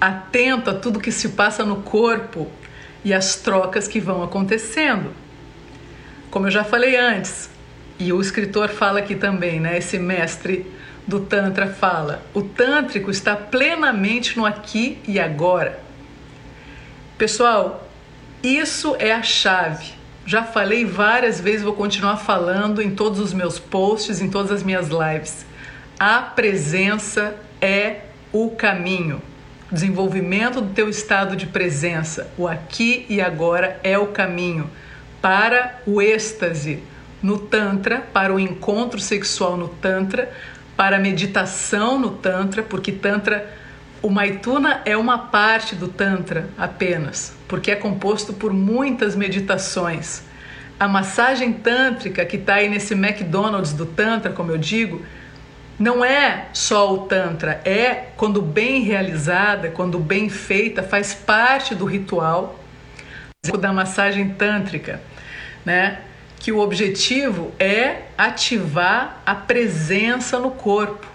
[0.00, 2.50] atento a tudo que se passa no corpo
[3.04, 5.12] e as trocas que vão acontecendo.
[6.28, 7.48] Como eu já falei antes,
[8.00, 9.78] e o escritor fala aqui também, né?
[9.78, 10.66] Esse mestre
[11.06, 15.80] do Tantra fala: o Tântrico está plenamente no aqui e agora.
[17.16, 17.88] Pessoal,
[18.42, 19.94] isso é a chave.
[20.26, 24.64] Já falei várias vezes, vou continuar falando em todos os meus posts, em todas as
[24.64, 25.46] minhas lives.
[25.98, 29.22] A presença é o caminho.
[29.72, 34.70] Desenvolvimento do teu estado de presença, o aqui e agora é o caminho
[35.22, 36.82] para o êxtase
[37.22, 40.30] no Tantra, para o encontro sexual no Tantra,
[40.76, 43.50] para meditação no Tantra, porque Tantra,
[44.02, 50.22] o Maituna é uma parte do Tantra apenas, porque é composto por muitas meditações.
[50.78, 55.02] A massagem tântrica que está aí nesse McDonald's do Tantra, como eu digo,
[55.78, 61.84] não é só o Tantra, é quando bem realizada, quando bem feita, faz parte do
[61.84, 62.58] ritual
[63.58, 65.00] da massagem tântrica,
[65.64, 65.98] né?
[66.38, 71.06] que o objetivo é ativar a presença no corpo,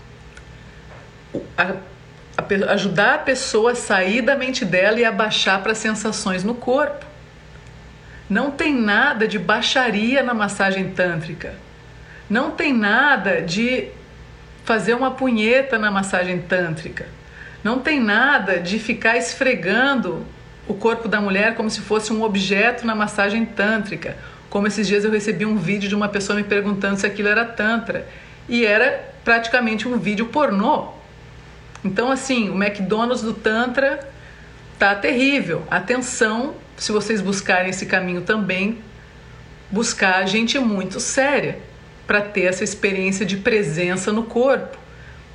[1.57, 1.75] a,
[2.37, 7.05] a, ajudar a pessoa a sair da mente dela e abaixar para sensações no corpo.
[8.29, 11.53] Não tem nada de baixaria na massagem tântrica.
[12.29, 13.89] Não tem nada de
[14.71, 17.05] fazer uma punheta na massagem tântrica.
[17.61, 20.25] Não tem nada de ficar esfregando
[20.65, 24.15] o corpo da mulher como se fosse um objeto na massagem tântrica
[24.51, 27.45] como esses dias eu recebi um vídeo de uma pessoa me perguntando se aquilo era
[27.45, 28.05] Tantra.
[28.49, 30.89] E era praticamente um vídeo pornô.
[31.83, 34.05] Então, assim, o McDonald's do Tantra
[34.77, 35.63] tá terrível.
[35.71, 38.79] Atenção, se vocês buscarem esse caminho também,
[39.71, 41.57] buscar gente muito séria
[42.05, 44.77] para ter essa experiência de presença no corpo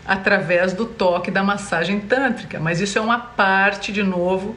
[0.07, 2.61] através do toque da massagem tântrica.
[2.61, 4.57] Mas isso é uma parte, de novo,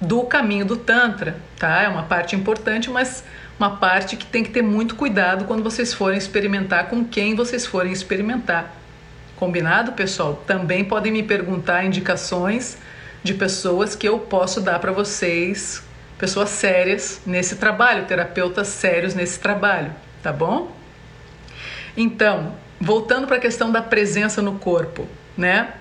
[0.00, 1.82] do caminho do Tantra, tá?
[1.82, 3.24] É uma parte importante, mas
[3.58, 7.66] uma parte que tem que ter muito cuidado quando vocês forem experimentar com quem vocês
[7.66, 8.74] forem experimentar.
[9.34, 10.42] Combinado, pessoal?
[10.46, 12.78] Também podem me perguntar indicações
[13.22, 15.82] de pessoas que eu posso dar para vocês,
[16.16, 20.77] pessoas sérias nesse trabalho, terapeutas sérios nesse trabalho, tá bom?
[21.98, 25.06] Então, voltando para a questão da presença no corpo,
[25.36, 25.74] né?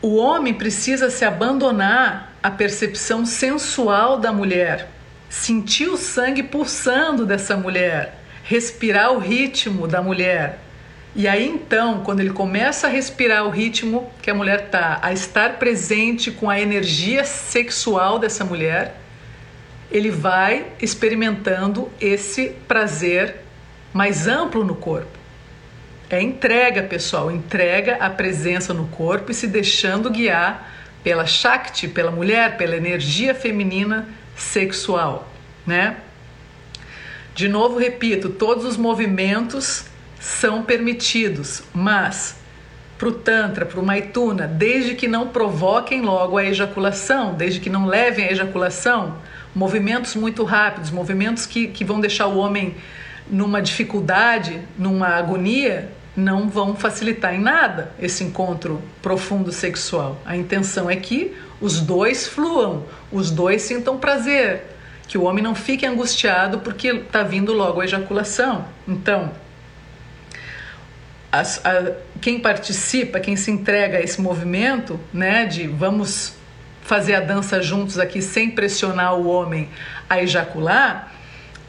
[0.00, 4.90] O homem precisa se abandonar à percepção sensual da mulher
[5.28, 10.58] sentir o sangue pulsando dessa mulher, respirar o ritmo da mulher.
[11.14, 15.12] E aí então, quando ele começa a respirar o ritmo que a mulher tá, a
[15.12, 18.96] estar presente com a energia sexual dessa mulher,
[19.90, 23.45] ele vai experimentando esse prazer
[23.96, 25.18] mais amplo no corpo.
[26.08, 30.72] É entrega, pessoal, entrega a presença no corpo e se deixando guiar
[31.02, 35.28] pela Shakti, pela mulher, pela energia feminina sexual,
[35.66, 35.96] né?
[37.34, 39.86] De novo, repito, todos os movimentos
[40.20, 42.36] são permitidos, mas
[42.96, 47.68] para o Tantra, para o Maituna, desde que não provoquem logo a ejaculação, desde que
[47.68, 49.18] não levem a ejaculação,
[49.54, 52.74] movimentos muito rápidos, movimentos que, que vão deixar o homem
[53.28, 60.20] numa dificuldade, numa agonia, não vão facilitar em nada esse encontro profundo sexual.
[60.24, 64.64] A intenção é que os dois fluam, os dois sintam prazer,
[65.06, 68.64] que o homem não fique angustiado porque está vindo logo a ejaculação.
[68.88, 69.30] Então,
[71.30, 71.42] a,
[72.20, 76.34] quem participa, quem se entrega a esse movimento, né, de vamos
[76.82, 79.68] fazer a dança juntos aqui sem pressionar o homem
[80.08, 81.12] a ejacular,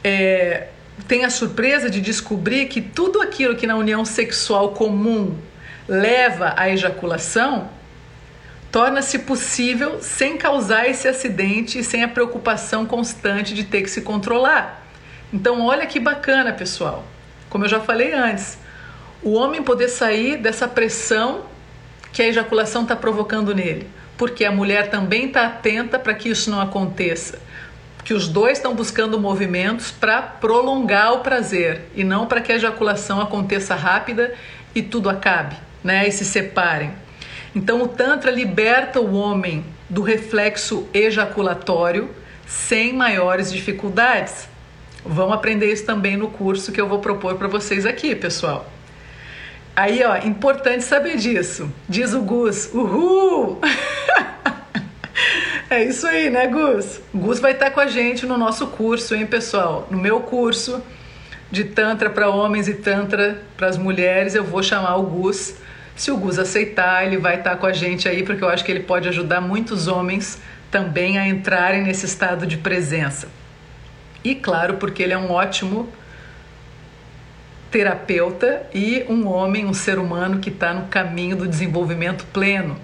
[0.02, 0.68] é,
[1.06, 5.36] tem a surpresa de descobrir que tudo aquilo que na união sexual comum
[5.86, 7.70] leva à ejaculação
[8.70, 14.02] torna-se possível sem causar esse acidente e sem a preocupação constante de ter que se
[14.02, 14.86] controlar.
[15.32, 17.04] Então, olha que bacana, pessoal.
[17.48, 18.58] Como eu já falei antes,
[19.22, 21.44] o homem poder sair dessa pressão
[22.12, 23.88] que a ejaculação está provocando nele,
[24.18, 27.38] porque a mulher também está atenta para que isso não aconteça
[28.08, 32.54] que os dois estão buscando movimentos para prolongar o prazer e não para que a
[32.54, 34.32] ejaculação aconteça rápida
[34.74, 35.54] e tudo acabe,
[35.84, 36.08] né?
[36.08, 36.90] E se separem.
[37.54, 42.08] Então o tantra liberta o homem do reflexo ejaculatório
[42.46, 44.48] sem maiores dificuldades.
[45.04, 48.72] Vamos aprender isso também no curso que eu vou propor para vocês aqui, pessoal.
[49.76, 51.70] Aí, ó, importante saber disso.
[51.86, 53.60] Diz o Gus, uhul!
[55.70, 56.98] É isso aí, né, Gus?
[57.14, 59.86] Gus vai estar com a gente no nosso curso, hein, pessoal?
[59.90, 60.82] No meu curso
[61.50, 65.56] de Tantra para homens e Tantra para as mulheres, eu vou chamar o Gus.
[65.94, 68.72] Se o Gus aceitar, ele vai estar com a gente aí, porque eu acho que
[68.72, 70.40] ele pode ajudar muitos homens
[70.70, 73.28] também a entrarem nesse estado de presença.
[74.24, 75.86] E claro, porque ele é um ótimo
[77.70, 82.78] terapeuta e um homem, um ser humano que está no caminho do desenvolvimento pleno,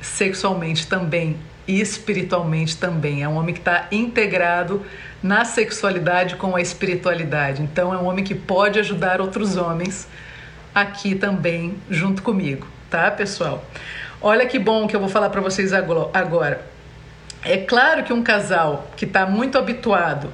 [0.00, 3.22] sexualmente também e espiritualmente também.
[3.22, 4.84] É um homem que está integrado
[5.22, 7.62] na sexualidade com a espiritualidade.
[7.62, 10.08] Então, é um homem que pode ajudar outros homens
[10.74, 13.64] aqui também, junto comigo, tá, pessoal?
[14.20, 16.64] Olha que bom que eu vou falar para vocês agora.
[17.42, 20.30] É claro que um casal que está muito habituado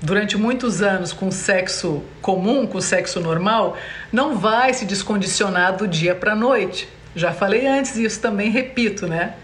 [0.00, 3.76] durante muitos anos com sexo comum, com sexo normal,
[4.12, 6.88] não vai se descondicionar do dia para noite.
[7.16, 9.34] Já falei antes isso também repito, né?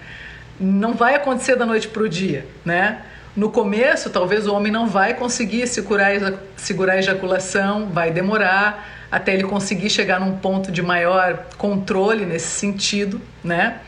[0.60, 3.02] Não vai acontecer da noite para o dia, né?
[3.34, 6.10] No começo, talvez o homem não vai conseguir segurar,
[6.56, 12.48] segurar a ejaculação, vai demorar até ele conseguir chegar num ponto de maior controle nesse
[12.48, 13.80] sentido, né?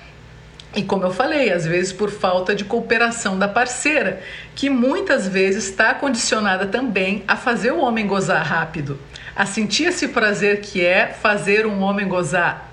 [0.75, 4.23] E como eu falei, às vezes por falta de cooperação da parceira,
[4.55, 8.99] que muitas vezes está condicionada também a fazer o homem gozar rápido,
[9.37, 12.72] a sentir esse prazer que é fazer um homem gozar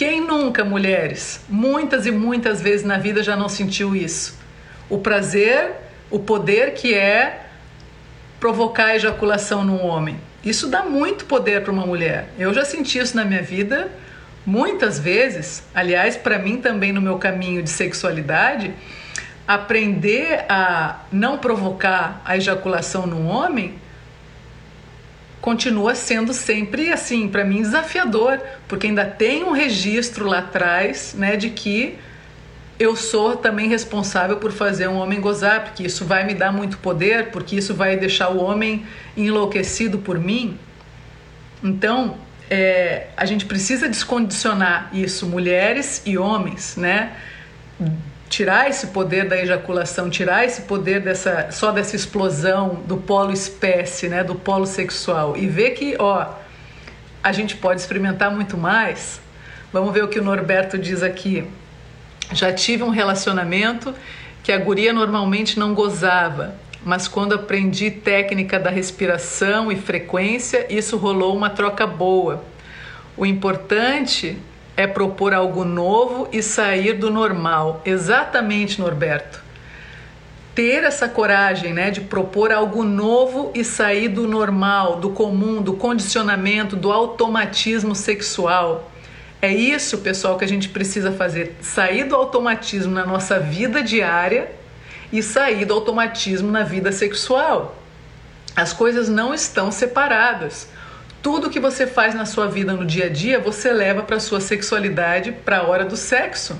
[0.00, 4.34] quem nunca, mulheres, muitas e muitas vezes na vida já não sentiu isso?
[4.88, 5.72] O prazer,
[6.10, 7.42] o poder que é
[8.40, 10.18] provocar a ejaculação num homem.
[10.42, 12.30] Isso dá muito poder para uma mulher.
[12.38, 13.90] Eu já senti isso na minha vida
[14.46, 15.62] muitas vezes.
[15.74, 18.72] Aliás, para mim também no meu caminho de sexualidade,
[19.46, 23.74] aprender a não provocar a ejaculação num homem
[25.40, 31.36] continua sendo sempre assim, para mim desafiador, porque ainda tem um registro lá atrás, né,
[31.36, 31.98] de que
[32.78, 36.78] eu sou também responsável por fazer um homem gozar, porque isso vai me dar muito
[36.78, 38.86] poder, porque isso vai deixar o homem
[39.16, 40.58] enlouquecido por mim.
[41.62, 42.16] Então,
[42.48, 47.12] é, a gente precisa descondicionar isso, mulheres e homens, né?
[48.30, 54.08] Tirar esse poder da ejaculação, tirar esse poder dessa só dessa explosão do polo espécie,
[54.08, 56.28] né, do polo sexual e ver que, ó,
[57.22, 59.20] a gente pode experimentar muito mais.
[59.72, 61.44] Vamos ver o que o Norberto diz aqui.
[62.32, 63.92] Já tive um relacionamento
[64.44, 66.54] que a guria normalmente não gozava,
[66.84, 72.44] mas quando aprendi técnica da respiração e frequência, isso rolou uma troca boa.
[73.16, 74.38] O importante
[74.80, 77.82] é propor algo novo e sair do normal.
[77.84, 79.42] Exatamente, Norberto.
[80.54, 85.74] Ter essa coragem, né, de propor algo novo e sair do normal, do comum, do
[85.74, 88.90] condicionamento, do automatismo sexual.
[89.42, 94.50] É isso, pessoal, que a gente precisa fazer: sair do automatismo na nossa vida diária
[95.12, 97.76] e sair do automatismo na vida sexual.
[98.56, 100.68] As coisas não estão separadas.
[101.22, 104.40] Tudo que você faz na sua vida no dia a dia, você leva para sua
[104.40, 106.58] sexualidade para a hora do sexo.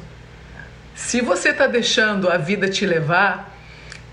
[0.95, 3.57] Se você está deixando a vida te levar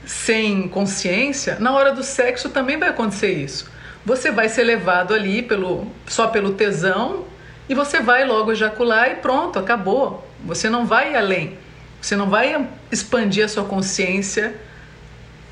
[0.06, 3.70] sem consciência, na hora do sexo também vai acontecer isso.
[4.06, 7.26] Você vai ser levado ali pelo, só pelo tesão
[7.68, 10.26] e você vai logo ejacular e pronto, acabou.
[10.46, 11.58] Você não vai além.
[12.02, 14.56] Você não vai expandir a sua consciência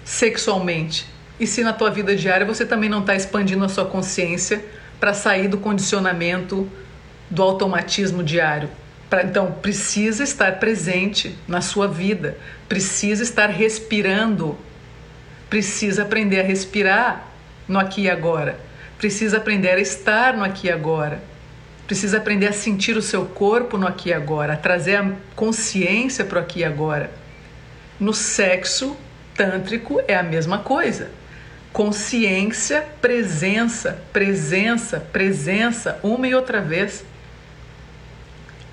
[0.05, 1.05] sexualmente?
[1.37, 4.63] E se na tua vida diária você também não está expandindo a sua consciência
[4.99, 6.69] para sair do condicionamento
[7.29, 8.69] do automatismo diário?
[9.09, 12.37] Pra, então, precisa estar presente na sua vida,
[12.67, 14.57] precisa estar respirando,
[15.49, 17.27] precisa aprender a respirar
[17.67, 18.59] no aqui e agora,
[18.97, 21.21] precisa aprender a estar no aqui e agora,
[21.85, 26.25] precisa aprender a sentir o seu corpo no aqui e agora, a trazer a consciência
[26.25, 27.11] para o aqui e agora.
[27.99, 28.97] No sexo
[29.35, 31.11] tântrico é a mesma coisa.
[31.75, 37.03] Consciência, presença, presença, presença, uma e outra vez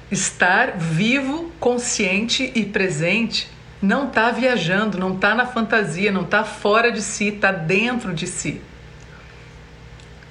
[0.09, 3.51] estar vivo, consciente e presente.
[3.83, 8.29] Não está viajando, não está na fantasia, não está fora de si, está dentro de
[8.29, 8.61] si.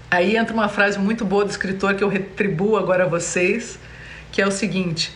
[0.10, 3.78] Aí entra uma frase muito boa do escritor que eu retribuo agora a vocês,
[4.32, 5.12] que é o seguinte: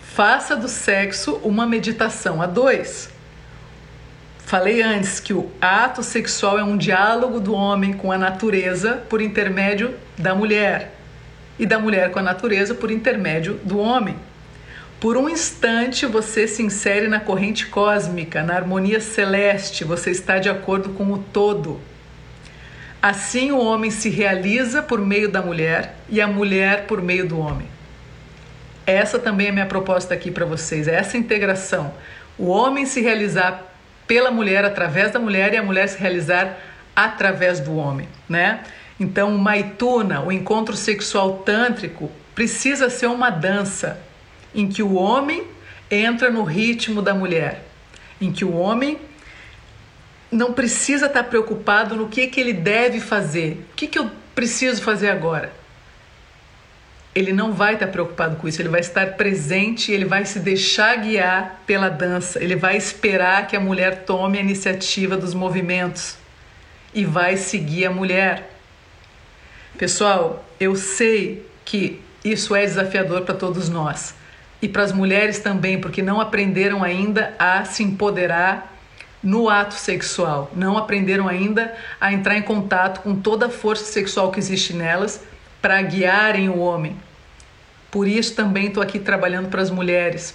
[0.00, 3.10] faça do sexo uma meditação a dois.
[4.50, 9.22] Falei antes que o ato sexual é um diálogo do homem com a natureza por
[9.22, 10.92] intermédio da mulher
[11.56, 14.16] e da mulher com a natureza por intermédio do homem.
[14.98, 20.48] Por um instante você se insere na corrente cósmica, na harmonia celeste, você está de
[20.48, 21.80] acordo com o todo.
[23.00, 27.38] Assim o homem se realiza por meio da mulher e a mulher por meio do
[27.38, 27.68] homem.
[28.84, 31.94] Essa também é minha proposta aqui para vocês, é essa integração.
[32.36, 33.69] O homem se realizar
[34.10, 36.58] pela mulher através da mulher e a mulher se realizar
[36.96, 38.64] através do homem, né?
[38.98, 44.00] Então, o Maituna, o encontro sexual tântrico, precisa ser uma dança
[44.52, 45.44] em que o homem
[45.88, 47.64] entra no ritmo da mulher,
[48.20, 48.98] em que o homem
[50.28, 54.82] não precisa estar preocupado no que, que ele deve fazer, o que, que eu preciso
[54.82, 55.52] fazer agora.
[57.14, 60.96] Ele não vai estar preocupado com isso, ele vai estar presente, ele vai se deixar
[60.96, 66.16] guiar pela dança, ele vai esperar que a mulher tome a iniciativa dos movimentos
[66.94, 68.50] e vai seguir a mulher.
[69.76, 74.14] Pessoal, eu sei que isso é desafiador para todos nós
[74.62, 78.76] e para as mulheres também, porque não aprenderam ainda a se empoderar
[79.22, 84.30] no ato sexual, não aprenderam ainda a entrar em contato com toda a força sexual
[84.30, 85.22] que existe nelas
[85.60, 86.96] para guiarem o homem.
[87.90, 90.34] Por isso também estou aqui trabalhando para as mulheres,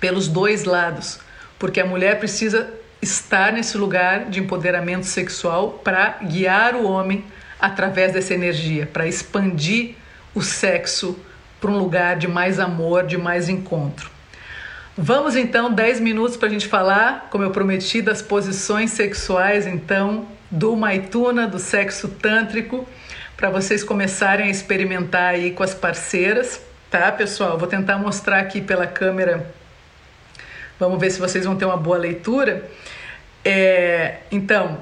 [0.00, 1.20] pelos dois lados,
[1.58, 2.72] porque a mulher precisa
[3.02, 7.24] estar nesse lugar de empoderamento sexual para guiar o homem
[7.60, 9.94] através dessa energia, para expandir
[10.34, 11.18] o sexo
[11.60, 14.10] para um lugar de mais amor, de mais encontro.
[14.96, 20.26] Vamos então 10 minutos para a gente falar, como eu prometi, das posições sexuais então
[20.50, 22.86] do Maituna, do sexo tântrico,
[23.36, 26.60] para vocês começarem a experimentar aí com as parceiras,
[26.90, 27.58] tá, pessoal?
[27.58, 29.52] Vou tentar mostrar aqui pela câmera.
[30.78, 32.68] Vamos ver se vocês vão ter uma boa leitura.
[33.44, 34.78] É, então,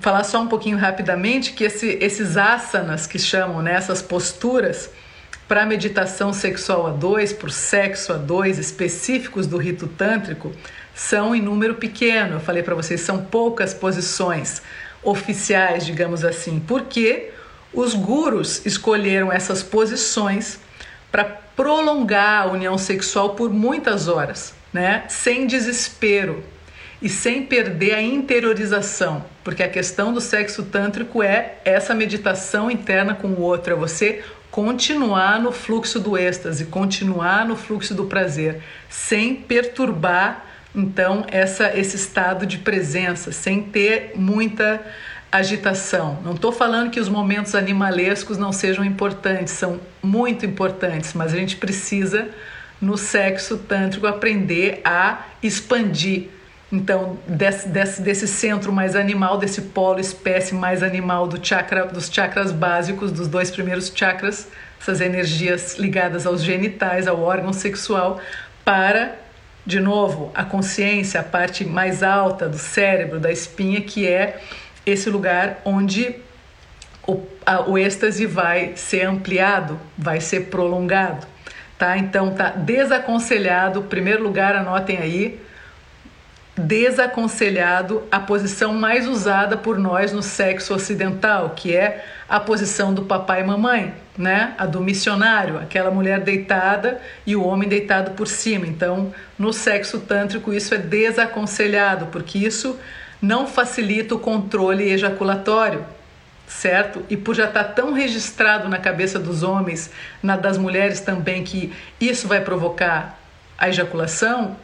[0.00, 4.90] falar só um pouquinho rapidamente que esse, esses asanas que chamam, né, essas posturas
[5.48, 10.52] para meditação sexual a dois, por sexo a dois, específicos do rito tântrico,
[10.94, 12.36] são em número pequeno.
[12.36, 14.62] Eu falei para vocês, são poucas posições
[15.02, 17.32] oficiais, digamos assim, porque
[17.72, 20.58] os gurus escolheram essas posições
[21.10, 25.04] para prolongar a união sexual por muitas horas, né?
[25.08, 26.42] Sem desespero,
[27.02, 33.12] e sem perder a interiorização, porque a questão do sexo tântrico é essa meditação interna
[33.12, 38.62] com o outro, é você continuar no fluxo do êxtase, continuar no fluxo do prazer,
[38.88, 44.80] sem perturbar então essa esse estado de presença, sem ter muita
[45.32, 46.18] agitação.
[46.22, 51.36] Não estou falando que os momentos animalescos não sejam importantes, são muito importantes, mas a
[51.36, 52.28] gente precisa
[52.78, 56.28] no sexo tântrico aprender a expandir
[56.72, 62.08] então, desse, desse, desse centro mais animal, desse polo espécie mais animal do chakra, dos
[62.10, 64.48] chakras básicos, dos dois primeiros chakras,
[64.80, 68.18] essas energias ligadas aos genitais, ao órgão sexual,
[68.64, 69.16] para,
[69.66, 74.40] de novo, a consciência, a parte mais alta do cérebro, da espinha, que é
[74.84, 76.16] esse lugar onde
[77.06, 81.26] o, a, o êxtase vai ser ampliado, vai ser prolongado.
[81.78, 81.98] Tá?
[81.98, 85.40] Então, tá desaconselhado, primeiro lugar, anotem aí,
[86.56, 93.02] desaconselhado a posição mais usada por nós no sexo ocidental, que é a posição do
[93.02, 94.54] papai e mamãe, né?
[94.58, 98.66] A do missionário, aquela mulher deitada e o homem deitado por cima.
[98.66, 102.78] Então, no sexo tântrico isso é desaconselhado, porque isso
[103.22, 105.86] não facilita o controle ejaculatório,
[106.44, 107.04] certo?
[107.08, 111.72] E por já estar tão registrado na cabeça dos homens, na das mulheres também que
[112.00, 113.16] isso vai provocar
[113.56, 114.56] a ejaculação,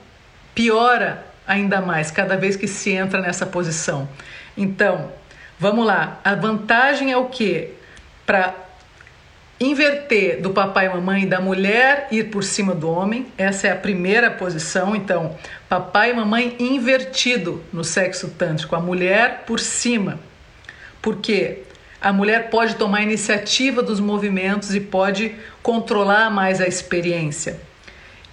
[0.57, 4.09] piora ainda mais cada vez que se entra nessa posição.
[4.57, 5.13] Então,
[5.59, 6.21] vamos lá.
[6.25, 7.71] A vantagem é o que?
[8.27, 8.55] Para
[9.61, 13.27] inverter do papai e mamãe da mulher ir por cima do homem.
[13.39, 14.95] Essa é a primeira posição.
[14.95, 15.37] Então,
[15.69, 20.19] papai e mamãe invertido no sexo tântrico, a mulher por cima.
[21.03, 21.63] Porque
[22.01, 27.61] a mulher pode tomar iniciativa dos movimentos e pode controlar mais a experiência.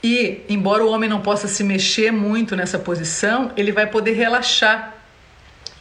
[0.03, 4.95] E, embora o homem não possa se mexer muito nessa posição, ele vai poder relaxar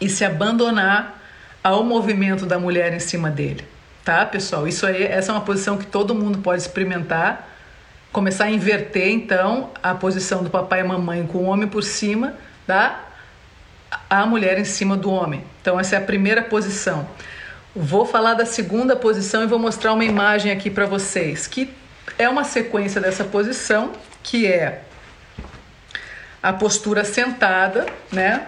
[0.01, 1.23] e se abandonar
[1.63, 3.65] ao movimento da mulher em cima dele
[4.05, 4.69] tá, pessoal?
[4.69, 7.49] Isso aí, essa é uma posição que todo mundo pode experimentar.
[8.15, 12.35] Começar a inverter, então, a posição do papai e mamãe com o homem por cima,
[12.65, 13.09] tá?
[14.09, 15.43] A mulher em cima do homem.
[15.61, 17.09] Então, essa é a primeira posição.
[17.75, 21.69] Vou falar da segunda posição e vou mostrar uma imagem aqui para vocês, que
[22.17, 23.91] é uma sequência dessa posição,
[24.23, 24.83] que é
[26.41, 28.47] a postura sentada, né?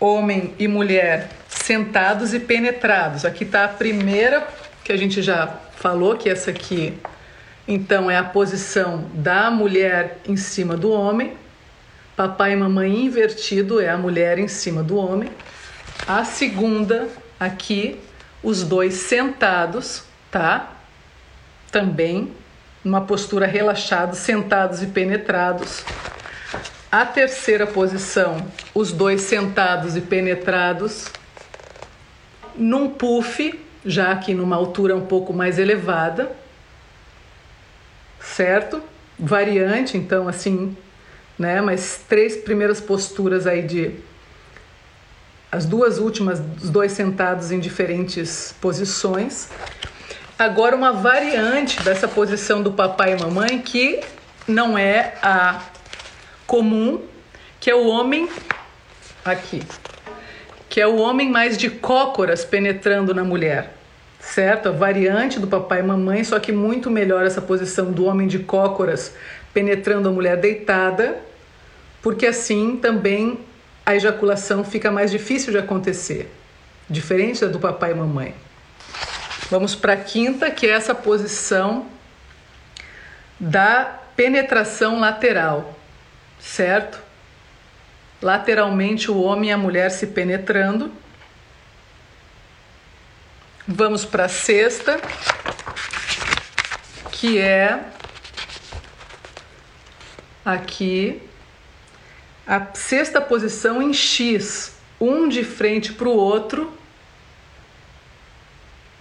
[0.00, 3.26] Homem e mulher sentados e penetrados.
[3.26, 4.48] Aqui está a primeira
[4.82, 6.98] que a gente já falou, que essa aqui,
[7.70, 11.36] então, é a posição da mulher em cima do homem.
[12.16, 15.28] Papai e mamãe invertido é a mulher em cima do homem.
[16.06, 17.06] A segunda,
[17.38, 18.00] aqui,
[18.42, 20.72] os dois sentados, tá?
[21.70, 22.32] Também
[22.82, 25.84] numa postura relaxada, sentados e penetrados.
[26.90, 31.10] A terceira posição, os dois sentados e penetrados
[32.56, 36.34] num puff, já aqui numa altura um pouco mais elevada,
[38.34, 38.82] certo?
[39.18, 40.76] Variante, então, assim,
[41.38, 41.60] né?
[41.60, 43.92] Mas três primeiras posturas aí de.
[45.50, 49.48] As duas últimas, os dois sentados em diferentes posições.
[50.38, 54.00] Agora, uma variante dessa posição do papai e mamãe que
[54.46, 55.62] não é a
[56.46, 57.02] comum,
[57.58, 58.28] que é o homem
[59.24, 59.62] aqui
[60.68, 63.74] que é o homem mais de cócoras penetrando na mulher,
[64.32, 64.68] certo?
[64.68, 68.38] A variante do papai e mamãe, só que muito melhor essa posição do homem de
[68.38, 69.14] cócoras
[69.52, 71.18] penetrando a mulher deitada,
[72.02, 73.40] porque assim também
[73.84, 76.30] a ejaculação fica mais difícil de acontecer,
[76.88, 78.34] diferente da do papai e mamãe.
[79.50, 81.86] Vamos para a quinta, que é essa posição
[83.40, 85.74] da penetração lateral,
[86.38, 87.08] certo?
[88.20, 90.90] lateralmente o homem e a mulher se penetrando.
[93.70, 94.98] Vamos para a sexta,
[97.12, 97.84] que é
[100.42, 101.20] aqui
[102.46, 106.72] a sexta posição em X, um de frente para o outro,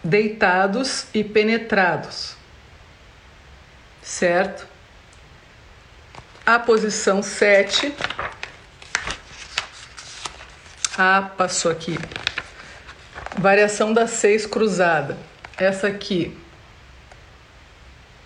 [0.03, 2.36] deitados e penetrados,
[4.01, 4.68] certo?
[6.45, 7.95] A posição 7
[10.97, 11.97] ah, passou aqui.
[13.38, 15.15] Variação da 6 cruzada.
[15.59, 16.35] Essa aqui.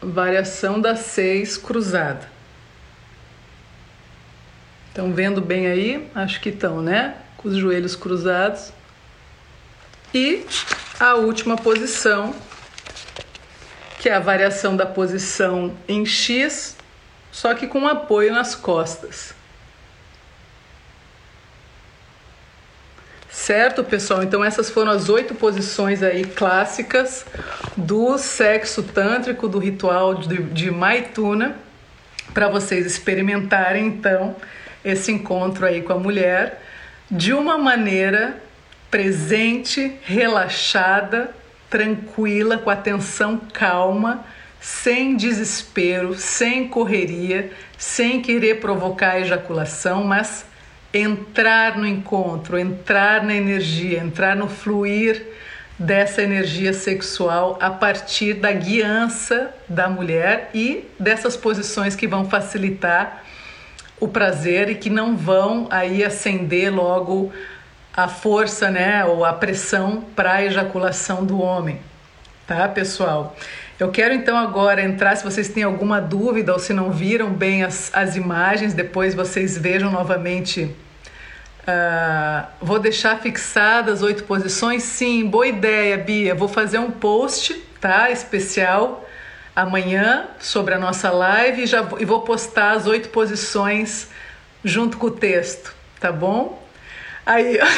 [0.01, 2.29] Variação da 6 cruzada.
[4.87, 6.09] Estão vendo bem aí?
[6.15, 7.17] Acho que estão, né?
[7.35, 8.71] Com os joelhos cruzados.
[10.13, 10.45] E
[10.97, 12.33] a última posição,
[13.99, 16.77] que é a variação da posição em X,
[17.33, 19.33] só que com apoio nas costas.
[23.41, 24.21] Certo, pessoal?
[24.21, 27.25] Então essas foram as oito posições aí clássicas
[27.75, 31.55] do sexo tântrico, do ritual de, de Maituna,
[32.35, 34.35] para vocês experimentarem então
[34.85, 36.61] esse encontro aí com a mulher
[37.09, 38.39] de uma maneira
[38.91, 41.31] presente, relaxada,
[41.67, 44.23] tranquila, com atenção calma,
[44.59, 50.45] sem desespero, sem correria, sem querer provocar ejaculação, mas
[50.93, 55.25] entrar no encontro, entrar na energia, entrar no fluir
[55.79, 63.23] dessa energia sexual a partir da guiança da mulher e dessas posições que vão facilitar
[63.99, 67.31] o prazer e que não vão aí acender logo
[67.95, 71.79] a força, né, ou a pressão para a ejaculação do homem.
[72.47, 73.35] Tá, pessoal?
[73.81, 77.63] Eu quero então agora entrar, se vocês têm alguma dúvida ou se não viram bem
[77.63, 80.65] as, as imagens, depois vocês vejam novamente.
[81.61, 84.83] Uh, vou deixar fixadas oito posições?
[84.83, 86.35] Sim, boa ideia, Bia.
[86.35, 88.11] Vou fazer um post, tá?
[88.11, 89.03] Especial
[89.55, 94.09] amanhã sobre a nossa live e, já, e vou postar as oito posições
[94.63, 96.63] junto com o texto, tá bom?
[97.25, 97.57] Aí.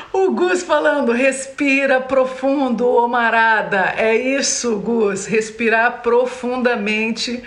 [0.12, 3.94] O Gus falando, respira profundo, Omarada.
[3.96, 7.42] É isso, Gus, respirar profundamente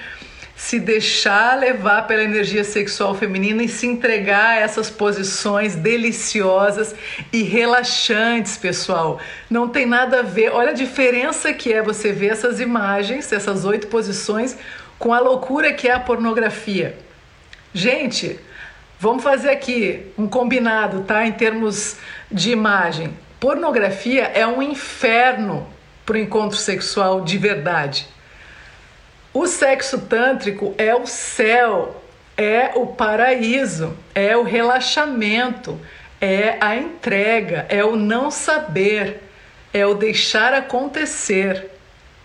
[0.55, 6.95] se deixar levar pela energia sexual feminina e se entregar a essas posições deliciosas
[7.31, 9.19] e relaxantes, pessoal.
[9.49, 10.51] Não tem nada a ver.
[10.51, 14.57] Olha a diferença que é você ver essas imagens, essas oito posições,
[14.97, 16.97] com a loucura que é a pornografia.
[17.73, 18.39] Gente,
[18.97, 21.27] vamos fazer aqui um combinado, tá?
[21.27, 21.97] Em termos
[22.31, 23.13] de imagem.
[23.39, 25.67] Pornografia é um inferno
[26.05, 28.07] para o encontro sexual de verdade.
[29.33, 32.01] O sexo tântrico é o céu,
[32.37, 35.79] é o paraíso, é o relaxamento,
[36.21, 39.21] é a entrega, é o não saber,
[39.73, 41.69] é o deixar acontecer,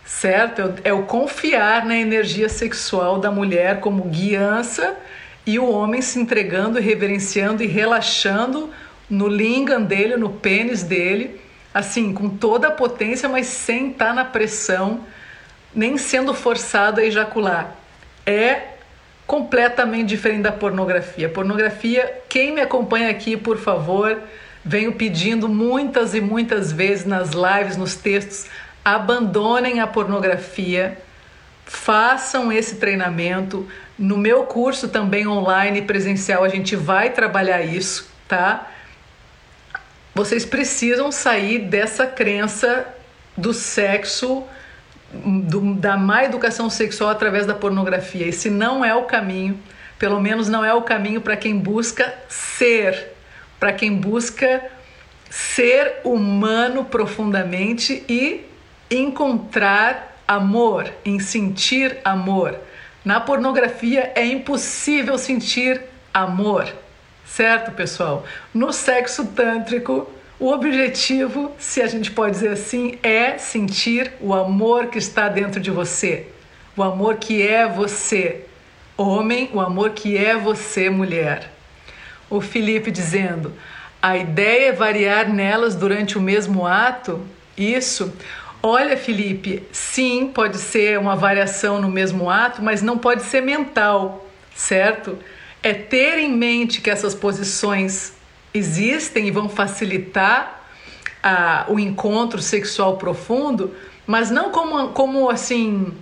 [0.05, 0.75] certo?
[0.85, 4.97] É o confiar na energia sexual da mulher como guiança
[5.45, 8.71] e o homem se entregando, reverenciando e relaxando
[9.11, 11.41] no lingam dele, no pênis dele,
[11.75, 15.01] assim, com toda a potência, mas sem estar na pressão
[15.75, 17.75] nem sendo forçado a ejacular.
[18.27, 18.71] É
[19.27, 21.29] completamente diferente da pornografia.
[21.29, 24.21] Pornografia, quem me acompanha aqui, por favor,
[24.65, 28.47] venho pedindo muitas e muitas vezes nas lives, nos textos,
[28.85, 30.99] abandonem a pornografia,
[31.65, 33.69] façam esse treinamento.
[33.97, 38.67] No meu curso também online presencial a gente vai trabalhar isso, tá?
[40.15, 42.87] Vocês precisam sair dessa crença
[43.37, 44.45] do sexo
[45.13, 48.27] do, da má educação sexual através da pornografia.
[48.27, 49.59] Esse não é o caminho,
[49.99, 53.13] pelo menos não é o caminho para quem busca ser,
[53.59, 54.63] para quem busca
[55.29, 58.47] ser humano profundamente e
[58.91, 62.57] encontrar amor, em sentir amor.
[63.05, 65.81] Na pornografia é impossível sentir
[66.13, 66.73] amor,
[67.35, 68.25] certo, pessoal?
[68.53, 74.89] No sexo tântrico, o objetivo, se a gente pode dizer assim, é sentir o amor
[74.89, 76.27] que está dentro de você,
[76.77, 78.45] o amor que é você,
[78.97, 81.51] homem, o amor que é você, mulher.
[82.29, 83.53] O Felipe dizendo:
[84.03, 87.25] a ideia é variar nelas durante o mesmo ato?
[87.57, 88.13] Isso.
[88.63, 94.27] Olha, Felipe, sim, pode ser uma variação no mesmo ato, mas não pode ser mental,
[94.55, 95.19] certo?
[95.63, 98.15] É ter em mente que essas posições
[98.53, 100.63] existem e vão facilitar
[101.23, 103.75] a, o encontro sexual profundo,
[104.07, 105.93] mas não como, como assim.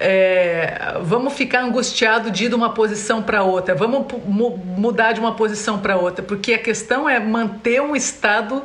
[0.00, 5.34] É, vamos ficar angustiado de ir de uma posição para outra, vamos mudar de uma
[5.34, 8.62] posição para outra, porque a questão é manter um estado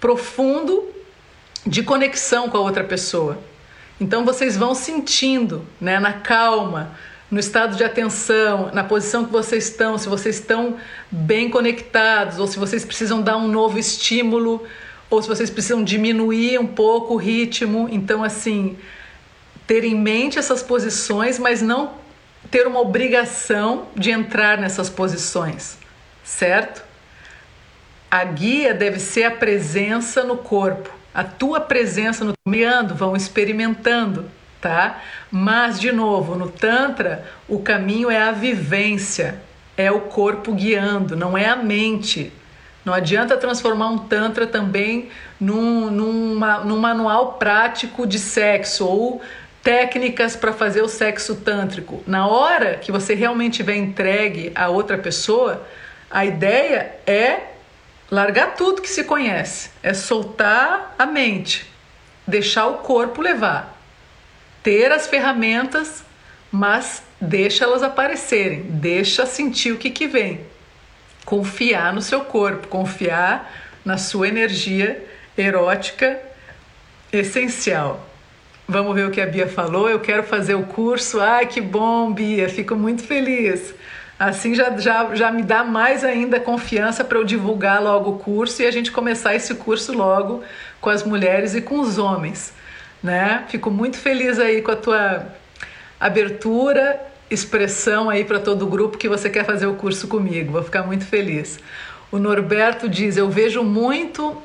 [0.00, 0.92] profundo
[1.64, 3.38] de conexão com a outra pessoa.
[4.00, 6.90] Então vocês vão sentindo, né, na calma,
[7.32, 10.76] no estado de atenção, na posição que vocês estão, se vocês estão
[11.10, 14.62] bem conectados, ou se vocês precisam dar um novo estímulo,
[15.08, 17.88] ou se vocês precisam diminuir um pouco o ritmo.
[17.90, 18.76] Então, assim,
[19.66, 21.94] ter em mente essas posições, mas não
[22.50, 25.78] ter uma obrigação de entrar nessas posições,
[26.22, 26.84] certo?
[28.10, 32.34] A guia deve ser a presença no corpo, a tua presença no
[32.94, 34.30] vão experimentando
[34.62, 35.02] tá?
[35.30, 39.42] Mas, de novo, no Tantra, o caminho é a vivência,
[39.76, 42.32] é o corpo guiando, não é a mente.
[42.84, 49.20] Não adianta transformar um Tantra também num, numa, num manual prático de sexo ou
[49.62, 52.02] técnicas para fazer o sexo tântrico.
[52.06, 55.66] Na hora que você realmente estiver entregue a outra pessoa,
[56.10, 57.52] a ideia é
[58.10, 61.70] largar tudo que se conhece, é soltar a mente,
[62.26, 63.81] deixar o corpo levar
[64.62, 66.04] ter as ferramentas,
[66.50, 70.40] mas deixa elas aparecerem, deixa sentir o que, que vem.
[71.24, 73.52] Confiar no seu corpo, confiar
[73.84, 75.04] na sua energia
[75.36, 76.18] erótica
[77.12, 78.08] essencial.
[78.68, 79.88] Vamos ver o que a Bia falou.
[79.88, 81.20] Eu quero fazer o curso.
[81.20, 83.74] Ai, que bom, Bia, fico muito feliz.
[84.18, 88.62] Assim já, já, já me dá mais ainda confiança para eu divulgar logo o curso
[88.62, 90.42] e a gente começar esse curso logo
[90.80, 92.52] com as mulheres e com os homens
[93.02, 93.44] né?
[93.48, 95.26] Fico muito feliz aí com a tua
[95.98, 97.00] abertura,
[97.30, 100.52] expressão aí para todo o grupo que você quer fazer o curso comigo.
[100.52, 101.58] Vou ficar muito feliz.
[102.10, 104.40] O Norberto diz: "Eu vejo muito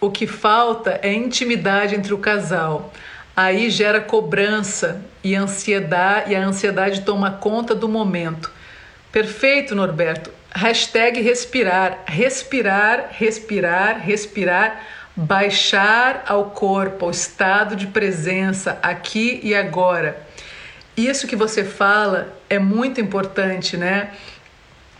[0.00, 2.92] o que falta é intimidade entre o casal.
[3.34, 8.50] Aí gera cobrança e ansiedade, e a ansiedade toma conta do momento.
[9.10, 10.30] Perfeito, Norberto.
[10.54, 14.80] Hashtag respirar, respirar, respirar, respirar
[15.16, 20.26] baixar ao corpo, ao estado de presença aqui e agora.
[20.96, 24.10] Isso que você fala é muito importante, né?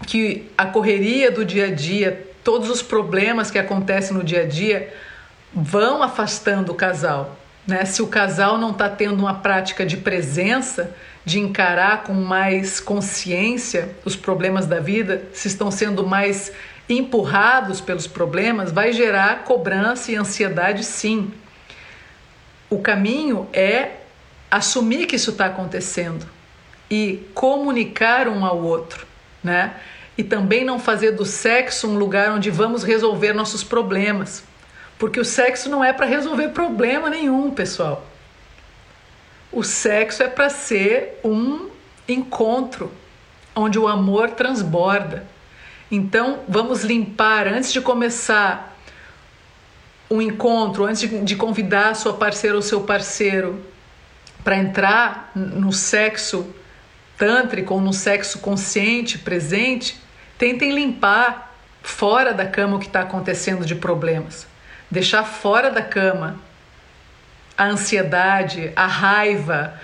[0.07, 4.47] Que a correria do dia a dia, todos os problemas que acontecem no dia a
[4.47, 4.93] dia
[5.53, 7.37] vão afastando o casal.
[7.67, 7.85] né?
[7.85, 10.95] Se o casal não está tendo uma prática de presença,
[11.25, 16.53] de encarar com mais consciência os problemas da vida, se estão sendo mais
[16.89, 21.33] empurrados pelos problemas, vai gerar cobrança e ansiedade, sim.
[22.69, 23.93] O caminho é
[24.51, 26.27] assumir que isso está acontecendo
[26.91, 29.07] e comunicar um ao outro,
[29.43, 29.75] né?
[30.17, 34.45] E também não fazer do sexo um lugar onde vamos resolver nossos problemas,
[34.99, 38.07] porque o sexo não é para resolver problema nenhum, pessoal.
[39.51, 41.69] O sexo é para ser um
[42.09, 42.93] encontro
[43.55, 45.27] onde o amor transborda.
[45.91, 48.77] Então, vamos limpar antes de começar
[50.11, 53.65] um encontro, antes de, de convidar a sua parceira ou seu parceiro
[54.43, 56.55] para entrar no sexo
[57.17, 60.01] tântrico ou no sexo consciente, presente,
[60.37, 64.47] tentem limpar fora da cama o que está acontecendo de problemas.
[64.91, 66.39] Deixar fora da cama
[67.57, 69.75] a ansiedade, a raiva,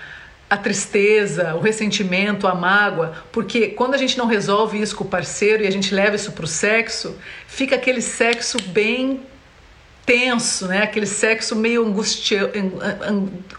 [0.51, 5.07] a tristeza, o ressentimento, a mágoa, porque quando a gente não resolve isso com o
[5.07, 9.21] parceiro e a gente leva isso para o sexo, fica aquele sexo bem
[10.05, 10.83] tenso, né?
[10.83, 12.51] Aquele sexo meio angustia,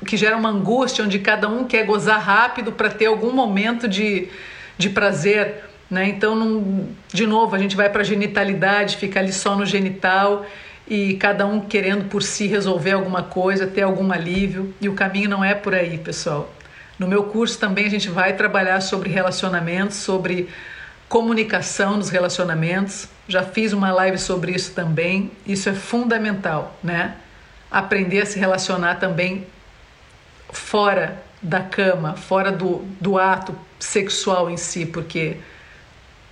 [0.07, 4.29] que gera uma angústia onde cada um quer gozar rápido para ter algum momento de,
[4.77, 6.07] de prazer, né?
[6.07, 10.45] Então, de novo, a gente vai para a genitalidade, fica ali só no genital
[10.87, 15.31] e cada um querendo por si resolver alguma coisa, ter algum alívio, e o caminho
[15.31, 16.53] não é por aí, pessoal.
[16.99, 20.49] No meu curso também a gente vai trabalhar sobre relacionamentos, sobre
[21.09, 23.09] comunicação nos relacionamentos.
[23.29, 25.31] Já fiz uma live sobre isso também.
[25.47, 27.17] Isso é fundamental, né?
[27.71, 29.47] Aprender a se relacionar também
[30.51, 35.39] fora da cama, fora do, do ato sexual em si, porque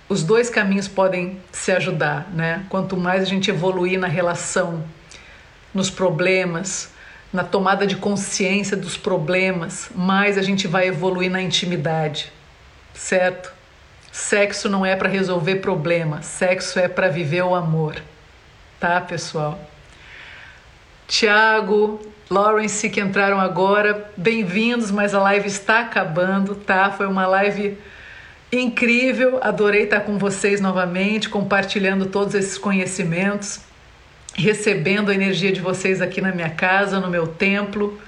[0.07, 2.65] os dois caminhos podem se ajudar, né?
[2.69, 4.83] Quanto mais a gente evoluir na relação,
[5.73, 6.90] nos problemas,
[7.31, 12.31] na tomada de consciência dos problemas, mais a gente vai evoluir na intimidade,
[12.93, 13.53] certo?
[14.11, 17.95] Sexo não é para resolver problema, sexo é para viver o amor,
[18.79, 19.59] tá, pessoal?
[21.07, 26.91] Tiago, Lawrence que entraram agora, bem-vindos, mas a live está acabando, tá?
[26.91, 27.77] Foi uma live
[28.51, 33.61] incrível, adorei estar com vocês novamente, compartilhando todos esses conhecimentos,
[34.33, 37.99] recebendo a energia de vocês aqui na minha casa, no meu templo.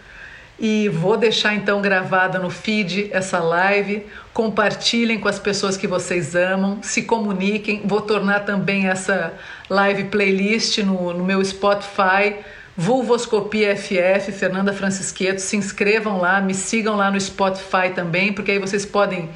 [0.59, 4.05] E vou deixar então gravada no feed essa live.
[4.33, 7.81] Compartilhem com as pessoas que vocês amam, se comuniquem.
[7.83, 9.33] Vou tornar também essa
[9.69, 12.35] live playlist no, no meu Spotify.
[12.75, 15.41] Vulvoscopia FF, Fernanda Francisqueto.
[15.41, 19.29] Se inscrevam lá, me sigam lá no Spotify também, porque aí vocês podem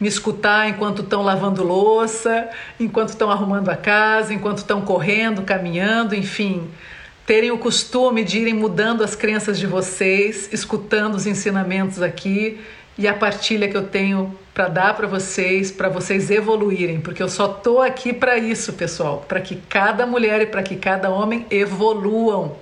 [0.00, 6.14] me escutar enquanto estão lavando louça, enquanto estão arrumando a casa, enquanto estão correndo, caminhando,
[6.14, 6.68] enfim.
[7.26, 12.60] Terem o costume de irem mudando as crenças de vocês, escutando os ensinamentos aqui
[12.96, 17.28] e a partilha que eu tenho para dar para vocês, para vocês evoluírem, porque eu
[17.28, 21.46] só tô aqui para isso, pessoal, para que cada mulher e para que cada homem
[21.48, 22.56] evoluam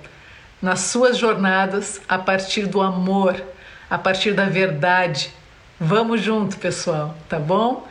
[0.60, 3.42] nas suas jornadas a partir do amor,
[3.88, 5.32] a partir da verdade,
[5.78, 7.86] Vamos junto, pessoal, tá bom?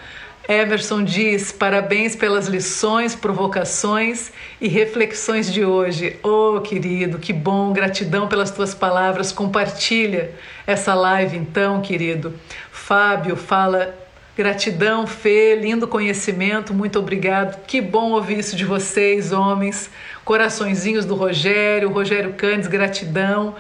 [0.50, 6.18] Emerson diz: parabéns pelas lições, provocações e reflexões de hoje.
[6.24, 9.32] Oh, querido, que bom, gratidão pelas tuas palavras.
[9.32, 10.32] Compartilha
[10.66, 12.34] essa live, então, querido.
[12.72, 13.96] Fábio fala:
[14.36, 17.64] gratidão, Fê, lindo conhecimento, muito obrigado.
[17.68, 19.92] Que bom ouvir isso de vocês, homens.
[20.24, 23.54] Coraçõezinhos do Rogério, Rogério Candes, gratidão.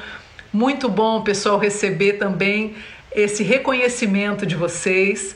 [0.51, 2.75] Muito bom, pessoal, receber também
[3.15, 5.35] esse reconhecimento de vocês,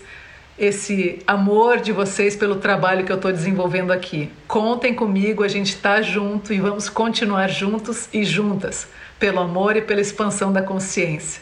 [0.58, 4.30] esse amor de vocês pelo trabalho que eu estou desenvolvendo aqui.
[4.48, 8.86] Contem comigo, a gente está junto e vamos continuar juntos e juntas,
[9.18, 11.42] pelo amor e pela expansão da consciência.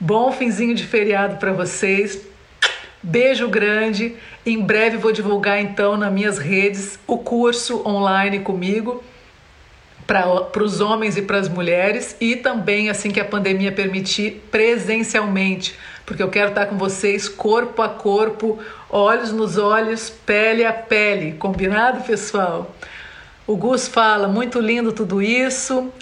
[0.00, 2.18] Bom finzinho de feriado para vocês.
[3.02, 4.16] Beijo grande.
[4.46, 9.04] Em breve vou divulgar então nas minhas redes o curso online comigo
[10.06, 15.74] para os homens e para as mulheres e também, assim que a pandemia permitir, presencialmente,
[16.04, 18.58] porque eu quero estar com vocês corpo a corpo,
[18.90, 21.32] olhos nos olhos, pele a pele.
[21.32, 22.74] Combinado, pessoal?
[23.46, 25.92] O Gus fala: muito lindo tudo isso.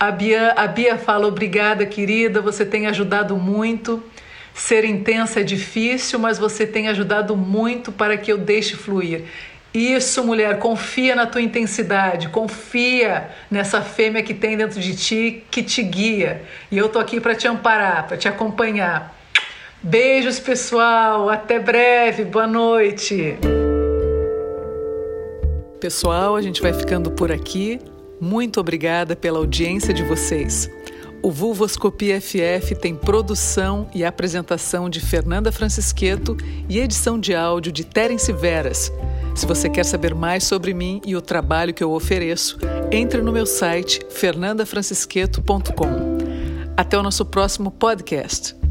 [0.00, 4.02] A Bia, a Bia fala: obrigada, querida, você tem ajudado muito.
[4.54, 9.24] Ser intensa é difícil, mas você tem ajudado muito para que eu deixe fluir.
[9.74, 15.64] Isso, mulher, confia na tua intensidade, confia nessa fêmea que tem dentro de ti que
[15.64, 16.42] te guia.
[16.70, 19.12] E eu tô aqui para te amparar, para te acompanhar.
[19.82, 23.36] Beijos, pessoal, até breve, boa noite.
[25.80, 27.80] Pessoal, a gente vai ficando por aqui.
[28.20, 30.70] Muito obrigada pela audiência de vocês.
[31.20, 36.36] O Vulvoscopia FF tem produção e apresentação de Fernanda Francisqueto
[36.68, 38.92] e edição de áudio de Terence Veras.
[39.34, 42.56] Se você quer saber mais sobre mim e o trabalho que eu ofereço,
[42.90, 46.14] entre no meu site fernandafrancisqueto.com.
[46.76, 48.63] Até o nosso próximo podcast.